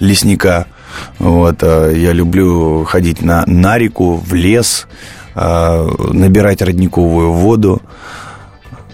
лесника, 0.00 0.66
вот, 1.18 1.58
а 1.62 1.90
я 1.90 2.12
люблю 2.12 2.84
ходить 2.84 3.20
на, 3.20 3.44
на 3.46 3.76
реку, 3.76 4.16
в 4.16 4.32
лес, 4.34 4.86
набирать 6.12 6.62
родниковую 6.62 7.32
воду, 7.32 7.82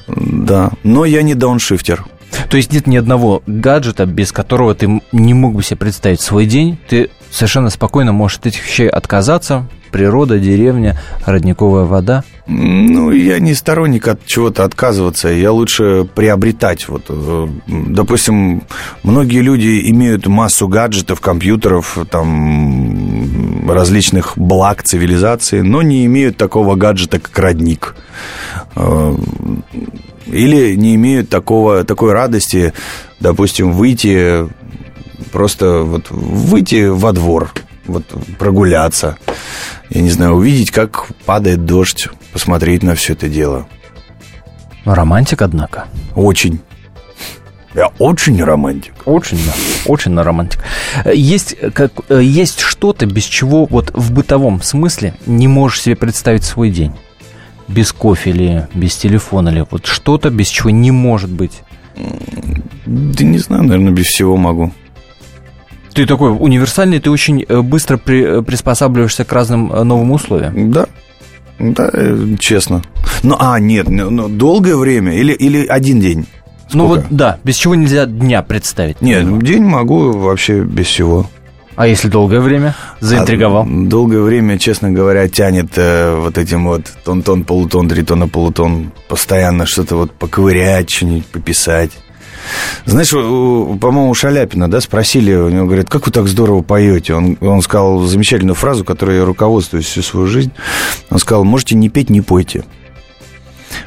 да, 0.06 0.70
но 0.82 1.04
я 1.04 1.22
не 1.22 1.34
дауншифтер. 1.34 2.04
То 2.50 2.56
есть 2.56 2.72
нет 2.72 2.86
ни 2.86 2.96
одного 2.96 3.42
гаджета, 3.46 4.06
без 4.06 4.32
которого 4.32 4.74
ты 4.74 5.00
не 5.12 5.34
мог 5.34 5.54
бы 5.54 5.62
себе 5.62 5.76
представить 5.76 6.20
свой 6.20 6.46
день. 6.46 6.78
Ты 6.88 7.10
совершенно 7.34 7.68
спокойно 7.70 8.12
можешь 8.12 8.38
от 8.38 8.46
этих 8.46 8.66
вещей 8.66 8.88
отказаться. 8.88 9.66
Природа, 9.90 10.38
деревня, 10.38 11.00
родниковая 11.24 11.84
вода. 11.84 12.24
Ну, 12.46 13.10
я 13.10 13.38
не 13.38 13.54
сторонник 13.54 14.08
от 14.08 14.26
чего-то 14.26 14.64
отказываться, 14.64 15.28
я 15.28 15.52
лучше 15.52 16.06
приобретать. 16.14 16.88
Вот, 16.88 17.04
э, 17.08 17.48
допустим, 17.66 18.62
многие 19.02 19.40
люди 19.40 19.88
имеют 19.90 20.26
массу 20.26 20.68
гаджетов, 20.68 21.20
компьютеров, 21.20 21.96
там, 22.10 23.68
различных 23.68 24.36
благ 24.36 24.82
цивилизации, 24.82 25.60
но 25.60 25.82
не 25.82 26.04
имеют 26.06 26.36
такого 26.36 26.74
гаджета, 26.74 27.20
как 27.20 27.38
родник. 27.38 27.94
Э, 28.76 29.14
Или 30.26 30.74
не 30.74 30.94
имеют 30.94 31.28
такого, 31.28 31.84
такой 31.84 32.12
радости, 32.12 32.72
допустим, 33.20 33.72
выйти 33.72 34.48
просто 35.32 35.82
вот 35.82 36.10
выйти 36.10 36.86
во 36.88 37.12
двор, 37.12 37.52
вот 37.86 38.04
прогуляться, 38.38 39.18
я 39.90 40.00
не 40.00 40.10
знаю, 40.10 40.34
увидеть, 40.34 40.70
как 40.70 41.06
падает 41.24 41.64
дождь, 41.64 42.08
посмотреть 42.32 42.82
на 42.82 42.94
все 42.94 43.12
это 43.12 43.28
дело. 43.28 43.66
Романтик, 44.84 45.42
однако. 45.42 45.86
Очень. 46.14 46.60
Я 47.74 47.88
очень 47.98 48.42
романтик. 48.42 48.94
Очень. 49.04 49.40
Очень 49.86 50.12
на 50.12 50.22
романтик. 50.22 50.62
Есть, 51.12 51.56
как, 51.72 51.92
есть 52.08 52.60
что-то, 52.60 53.06
без 53.06 53.24
чего 53.24 53.66
вот 53.66 53.90
в 53.94 54.12
бытовом 54.12 54.62
смысле 54.62 55.14
не 55.26 55.48
можешь 55.48 55.82
себе 55.82 55.96
представить 55.96 56.44
свой 56.44 56.70
день. 56.70 56.92
Без 57.66 57.92
кофе 57.92 58.30
или 58.30 58.68
без 58.74 58.94
телефона 58.94 59.48
или 59.48 59.66
вот 59.68 59.86
что-то, 59.86 60.30
без 60.30 60.48
чего 60.48 60.70
не 60.70 60.92
может 60.92 61.30
быть. 61.30 61.62
Да 62.86 63.24
не 63.24 63.38
знаю, 63.38 63.64
наверное, 63.64 63.92
без 63.92 64.06
всего 64.06 64.36
могу. 64.36 64.72
Ты 65.94 66.06
такой 66.06 66.30
универсальный, 66.36 66.98
ты 66.98 67.10
очень 67.10 67.44
э, 67.48 67.60
быстро 67.60 67.96
при- 67.96 68.38
э, 68.38 68.42
приспосабливаешься 68.42 69.24
к 69.24 69.32
разным 69.32 69.72
э, 69.72 69.82
новым 69.84 70.10
условиям. 70.12 70.70
Да. 70.72 70.86
Да, 71.58 71.88
честно. 72.40 72.82
Ну, 73.22 73.36
а, 73.38 73.60
нет, 73.60 73.88
ну, 73.88 74.10
ну, 74.10 74.28
долгое 74.28 74.76
время 74.76 75.14
или, 75.16 75.32
или 75.32 75.64
один 75.64 76.00
день? 76.00 76.26
Ну 76.72 76.86
Сколько? 76.86 77.02
вот, 77.02 77.16
да, 77.16 77.38
без 77.44 77.54
чего 77.56 77.76
нельзя 77.76 78.06
дня 78.06 78.42
представить. 78.42 79.00
Нет, 79.00 79.38
день 79.42 79.62
могу 79.62 80.10
вообще 80.12 80.60
без 80.62 80.86
всего. 80.86 81.26
А 81.76 81.86
если 81.86 82.08
долгое 82.08 82.40
время? 82.40 82.74
Заинтриговал. 83.00 83.62
А, 83.62 83.66
долгое 83.68 84.20
время, 84.20 84.58
честно 84.58 84.90
говоря, 84.92 85.28
тянет 85.28 85.72
э, 85.76 86.16
вот 86.16 86.38
этим 86.38 86.66
вот 86.66 86.82
тон-тон, 87.04 87.44
полутон, 87.44 87.88
тритон, 87.88 88.28
полутон. 88.28 88.92
Постоянно 89.08 89.66
что-то 89.66 89.96
вот 89.96 90.12
поковырять, 90.12 90.90
что-нибудь 90.90 91.26
пописать. 91.26 91.90
Знаешь, 92.86 93.10
по-моему, 93.10 94.12
Шаляпина, 94.14 94.70
да, 94.70 94.80
спросили, 94.80 95.34
у 95.34 95.48
него 95.48 95.66
говорят, 95.66 95.88
как 95.88 96.06
вы 96.06 96.12
так 96.12 96.28
здорово 96.28 96.62
поете? 96.62 97.14
Он, 97.14 97.36
он 97.40 97.62
сказал 97.62 98.00
замечательную 98.00 98.54
фразу, 98.54 98.84
которой 98.84 99.18
я 99.18 99.24
руководствуюсь 99.24 99.86
всю 99.86 100.02
свою 100.02 100.26
жизнь. 100.26 100.52
Он 101.10 101.18
сказал, 101.18 101.44
можете 101.44 101.74
не 101.74 101.88
петь, 101.88 102.10
не 102.10 102.20
пойте. 102.20 102.64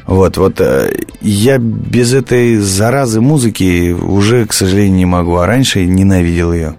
Вот, 0.06 0.36
вот 0.36 0.60
э, 0.60 0.92
я 1.20 1.58
без 1.58 2.12
этой 2.12 2.56
заразы 2.56 3.20
музыки 3.20 3.92
уже, 3.92 4.46
к 4.46 4.52
сожалению, 4.52 4.96
не 4.96 5.04
могу, 5.06 5.36
а 5.36 5.46
раньше 5.46 5.84
ненавидел 5.86 6.52
ее. 6.52 6.74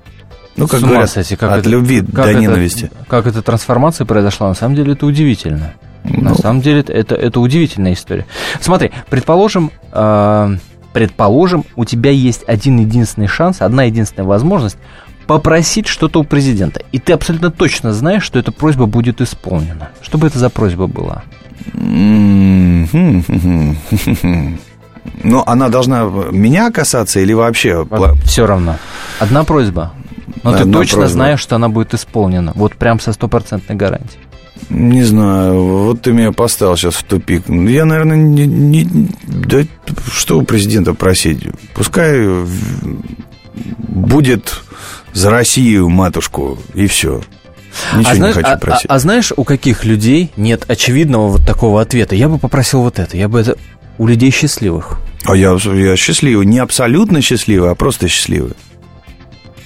Ну, 0.57 0.67
как 0.67 0.79
С 0.79 0.83
ума 0.83 0.91
говорят, 0.93 1.09
сойти, 1.11 1.35
как 1.35 1.51
от 1.51 1.59
это- 1.59 1.69
любви 1.69 2.01
как 2.01 2.25
до 2.25 2.31
это- 2.31 2.39
ненависти. 2.39 2.91
Как 3.07 3.25
эта 3.27 3.41
трансформация 3.41 4.05
произошла, 4.05 4.49
на 4.49 4.53
самом 4.55 4.75
деле 4.75 4.93
это 4.93 5.05
удивительно. 5.05 5.73
На 6.03 6.29
Ну. 6.31 6.35
самом 6.35 6.61
деле 6.61 6.79
это, 6.81 6.93
это, 6.93 7.15
это 7.15 7.39
удивительная 7.39 7.93
история. 7.93 8.25
Смотри, 8.61 8.91
предположим, 9.09 9.71
э, 9.91 10.55
предположим, 10.93 11.65
у 11.75 11.85
тебя 11.85 12.11
есть 12.11 12.43
один 12.47 12.79
единственный 12.79 13.27
шанс, 13.27 13.61
одна 13.61 13.83
единственная 13.83 14.27
возможность 14.27 14.77
попросить 15.27 15.87
что-то 15.87 16.21
у 16.21 16.23
президента. 16.23 16.81
И 16.91 16.97
ты 16.97 17.13
абсолютно 17.13 17.51
точно 17.51 17.93
знаешь, 17.93 18.23
что 18.23 18.39
эта 18.39 18.51
просьба 18.51 18.87
будет 18.87 19.21
исполнена. 19.21 19.89
Что 20.01 20.17
бы 20.17 20.25
это 20.27 20.39
за 20.39 20.49
просьба 20.49 20.87
была? 20.87 21.23
Но 25.23 25.43
она 25.45 25.69
должна 25.69 26.03
меня 26.31 26.71
касаться 26.71 27.19
или 27.19 27.33
вообще? 27.33 27.85
Все 28.23 28.47
равно. 28.47 28.77
Одна 29.19 29.43
просьба. 29.43 29.93
Но 30.43 30.53
ты 30.53 30.59
Одна 30.59 30.79
точно 30.79 30.97
просьба. 30.99 31.13
знаешь, 31.13 31.39
что 31.39 31.55
она 31.57 31.69
будет 31.69 31.93
исполнена. 31.93 32.53
Вот 32.55 32.75
прям 32.75 32.99
со 32.99 33.13
стопроцентной 33.13 33.75
гарантией. 33.75 34.21
Не 34.69 35.03
знаю, 35.03 35.61
вот 35.61 36.01
ты 36.01 36.11
меня 36.11 36.31
поставил 36.31 36.77
сейчас 36.77 36.95
в 36.95 37.03
тупик. 37.03 37.43
Я, 37.49 37.85
наверное, 37.85 38.17
не, 38.17 38.45
не- 38.45 39.09
да 39.27 39.63
что 40.11 40.39
у 40.39 40.43
президента 40.43 40.93
просить? 40.93 41.39
Пускай 41.73 42.19
будет 43.53 44.61
за 45.13 45.29
Россию 45.31 45.89
матушку, 45.89 46.57
и 46.73 46.87
все. 46.87 47.21
Ничего 47.95 48.11
а, 48.11 48.15
знаешь, 48.15 48.35
не 48.35 48.41
хочу 48.43 48.53
а- 48.55 48.57
просить. 48.57 48.85
а- 48.89 48.93
а 48.95 48.99
знаешь, 48.99 49.33
у 49.35 49.43
каких 49.43 49.85
людей 49.85 50.31
нет 50.37 50.65
очевидного 50.67 51.29
вот 51.29 51.45
такого 51.45 51.81
ответа? 51.81 52.15
Я 52.15 52.29
бы 52.29 52.37
попросил 52.37 52.81
вот 52.81 52.99
это. 52.99 53.17
Я 53.17 53.27
бы 53.27 53.39
это 53.39 53.57
у 53.97 54.07
людей 54.07 54.31
счастливых. 54.31 54.99
А 55.25 55.35
я, 55.35 55.55
я 55.55 55.95
счастливый. 55.95 56.45
Не 56.45 56.59
абсолютно 56.59 57.21
счастливый, 57.21 57.69
а 57.71 57.75
просто 57.75 58.07
счастливый. 58.07 58.53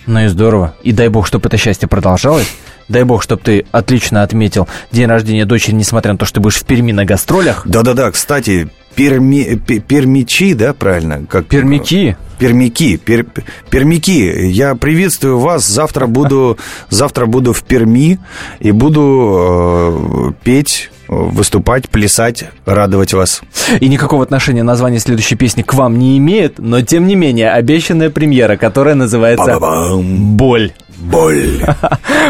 Ну 0.05 0.19
и 0.19 0.27
здорово. 0.27 0.75
И 0.83 0.91
дай 0.91 1.07
бог, 1.07 1.27
чтобы 1.27 1.47
это 1.47 1.57
счастье 1.57 1.87
продолжалось. 1.87 2.47
Дай 2.89 3.03
бог, 3.03 3.23
чтобы 3.23 3.41
ты 3.43 3.65
отлично 3.71 4.23
отметил 4.23 4.67
день 4.91 5.07
рождения 5.07 5.45
дочери, 5.45 5.75
несмотря 5.75 6.11
на 6.13 6.17
то, 6.17 6.25
что 6.25 6.35
ты 6.35 6.41
будешь 6.41 6.55
в 6.57 6.65
Перми 6.65 6.91
на 6.91 7.05
гастролях. 7.05 7.63
Да-да-да, 7.65 8.11
кстати, 8.11 8.69
перми, 8.95 9.55
пе- 9.55 9.79
пермичи, 9.79 10.53
да, 10.53 10.73
правильно? 10.73 11.25
Как, 11.29 11.45
Пермяки. 11.47 12.15
Пермяки, 12.39 12.97
пер- 12.97 13.25
пермяки, 13.69 14.47
я 14.49 14.75
приветствую 14.75 15.39
вас. 15.39 15.65
Завтра 15.65 16.07
буду, 16.07 16.57
завтра 16.89 17.25
буду 17.25 17.53
в 17.53 17.63
Перми 17.63 18.19
и 18.59 18.71
буду 18.71 20.31
э, 20.35 20.43
петь, 20.43 20.89
выступать, 21.07 21.89
плясать, 21.89 22.45
радовать 22.65 23.13
вас. 23.13 23.41
И 23.79 23.87
никакого 23.87 24.23
отношения 24.23 24.63
название 24.63 24.99
следующей 24.99 25.35
песни 25.35 25.61
к 25.61 25.73
вам 25.73 25.97
не 25.99 26.17
имеет, 26.17 26.59
но 26.59 26.81
тем 26.81 27.07
не 27.07 27.15
менее 27.15 27.51
обещанная 27.51 28.09
премьера, 28.09 28.57
которая 28.57 28.95
называется 28.95 29.45
Ба-ба-бам. 29.59 30.35
«Боль». 30.35 30.71
Боль. 31.11 31.63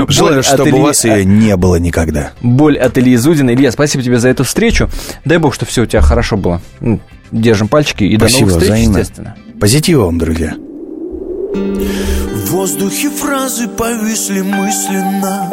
Желаю, 0.07 0.39
от 0.39 0.45
чтобы 0.45 0.69
Ильи- 0.69 0.79
у 0.79 0.81
вас 0.83 1.03
ее 1.05 1.25
не 1.25 1.55
было 1.57 1.75
никогда. 1.77 2.31
Боль 2.41 2.77
от 2.77 2.97
Ильи 2.97 3.15
Зудина. 3.17 3.51
Илья, 3.53 3.71
спасибо 3.71 4.03
тебе 4.03 4.19
за 4.19 4.29
эту 4.29 4.43
встречу. 4.43 4.89
Дай 5.25 5.37
бог, 5.37 5.53
что 5.53 5.65
все 5.65 5.83
у 5.83 5.85
тебя 5.85 6.01
хорошо 6.01 6.37
было. 6.37 6.61
Ну, 6.79 6.99
Держим 7.31 7.67
пальчики 7.67 8.03
и 8.03 8.17
Спасибо, 8.17 8.39
до 8.51 8.53
новых 8.53 8.61
встреч, 8.63 8.69
взаимно. 8.79 8.97
естественно. 8.99 9.35
Позитива 9.59 10.05
вам, 10.05 10.17
друзья. 10.19 10.53
В 11.53 12.51
воздухе 12.51 13.09
фразы 13.09 13.67
повисли 13.67 14.41
мысленно 14.41 15.49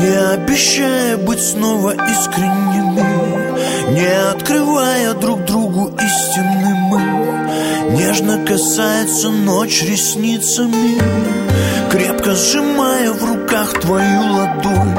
Не 0.00 0.34
обещая 0.34 1.16
быть 1.16 1.40
снова 1.40 1.90
искренними 1.92 3.04
Не 3.92 4.30
открывая 4.32 5.14
друг 5.14 5.44
другу 5.44 5.92
истины 5.96 6.74
мы 6.90 7.00
Нежно 7.96 8.44
касается 8.44 9.30
ночь 9.30 9.82
ресницами 9.82 10.98
Крепко 11.90 12.34
сжимая 12.34 13.12
в 13.12 13.24
руках 13.24 13.72
твою 13.80 14.32
ладонь 14.32 14.94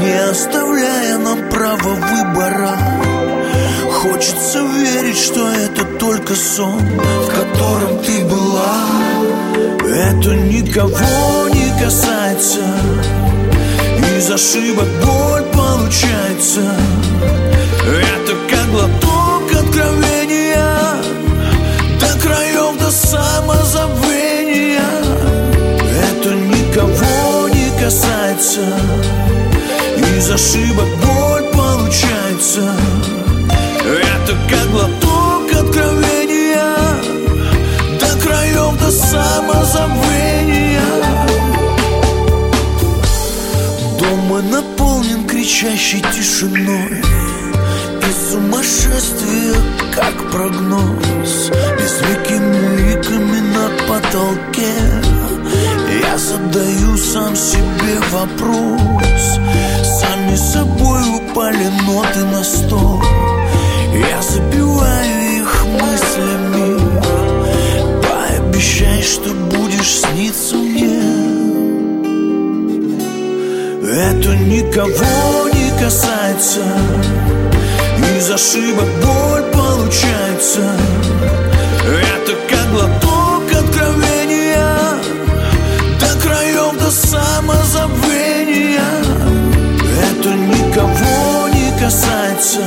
Не 0.00 0.30
оставляя 0.30 1.18
нам 1.18 1.48
права 1.50 1.94
выбора 1.94 2.78
Хочется 4.02 4.58
верить, 4.58 5.16
что 5.16 5.48
это 5.52 5.84
только 5.84 6.34
сон, 6.34 6.80
в 6.80 7.26
котором 7.28 8.02
ты 8.04 8.24
была. 8.24 8.74
Это 9.88 10.34
никого 10.34 11.48
не 11.54 11.70
касается. 11.80 12.64
Из 14.18 14.28
ошибок 14.28 14.88
боль 15.04 15.44
получается. 15.52 16.74
Это 17.84 18.32
как 18.50 18.70
глоток 18.72 19.52
откровения 19.52 20.66
до 22.00 22.20
краев, 22.20 22.78
до 22.80 22.90
самозабвения. 22.90 24.01
Касается. 27.82 28.60
Из 30.16 30.30
ошибок 30.30 30.86
боль 31.04 31.44
получается. 31.52 32.74
Это 33.80 34.36
как 34.48 34.70
глоток 34.70 35.52
откровения. 35.52 36.76
До 37.98 38.06
краев, 38.24 38.78
до 38.78 38.90
самозабвения. 38.92 40.80
Дом 43.98 44.50
наполнен 44.50 45.26
кричащей 45.26 46.04
тишиной. 46.14 47.02
И 48.00 48.12
сумасшествие, 48.30 49.54
как 49.92 50.30
прогноз. 50.30 51.50
Безликими 51.78 52.76
ликами 52.76 53.40
на 53.40 53.66
потолке 53.88 55.31
Я 56.00 56.18
задаю 56.18 56.96
сам 56.96 57.36
себе 57.36 58.00
вопрос. 58.10 59.38
Сами 60.00 60.36
собой 60.36 61.02
упали 61.16 61.68
ноты 61.86 62.24
на 62.24 62.42
стол 62.42 63.02
я 63.94 64.22
забиваю 64.22 65.40
их 65.40 65.64
мыслями. 65.66 66.80
Пообещай, 68.02 69.02
что 69.02 69.30
будешь 69.30 70.00
сниться 70.00 70.56
мне. 70.56 70.98
Это 73.84 74.36
никого 74.36 75.48
не 75.52 75.70
касается. 75.82 76.60
Из 78.18 78.30
ошибок 78.30 78.88
боль 79.02 79.42
получается. 79.52 80.74
Это 81.84 82.32
как 82.48 82.70
глоток 82.70 83.11
касается. 91.82 92.60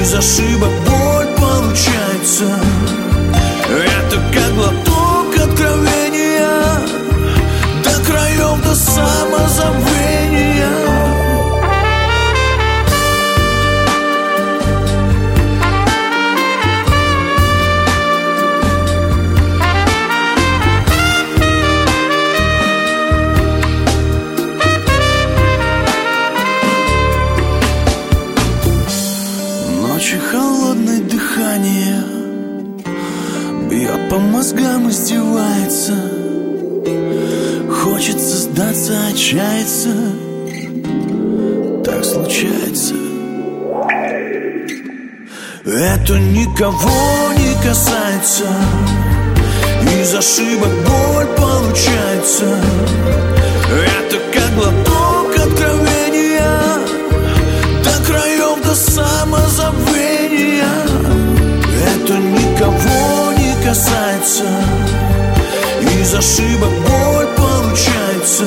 Из 0.00 0.14
ошибок 0.14 0.70
боль 0.84 1.26
получается. 1.36 2.75
Это 45.66 46.16
никого 46.16 47.32
не 47.36 47.52
касается. 47.60 48.46
Из 50.00 50.14
ошибок 50.14 50.70
боль 50.86 51.26
получается. 51.36 52.56
Это 53.74 54.16
как 54.32 54.54
глоток 54.54 55.36
откровения. 55.36 56.78
До 57.82 57.90
краев, 58.06 58.62
до 58.62 58.76
самозабвения. 58.76 60.70
Это 61.84 62.12
никого 62.12 63.32
не 63.36 63.52
касается. 63.66 64.44
Из 66.00 66.14
ошибок 66.14 66.70
боль 66.70 67.26
получается 67.36 68.46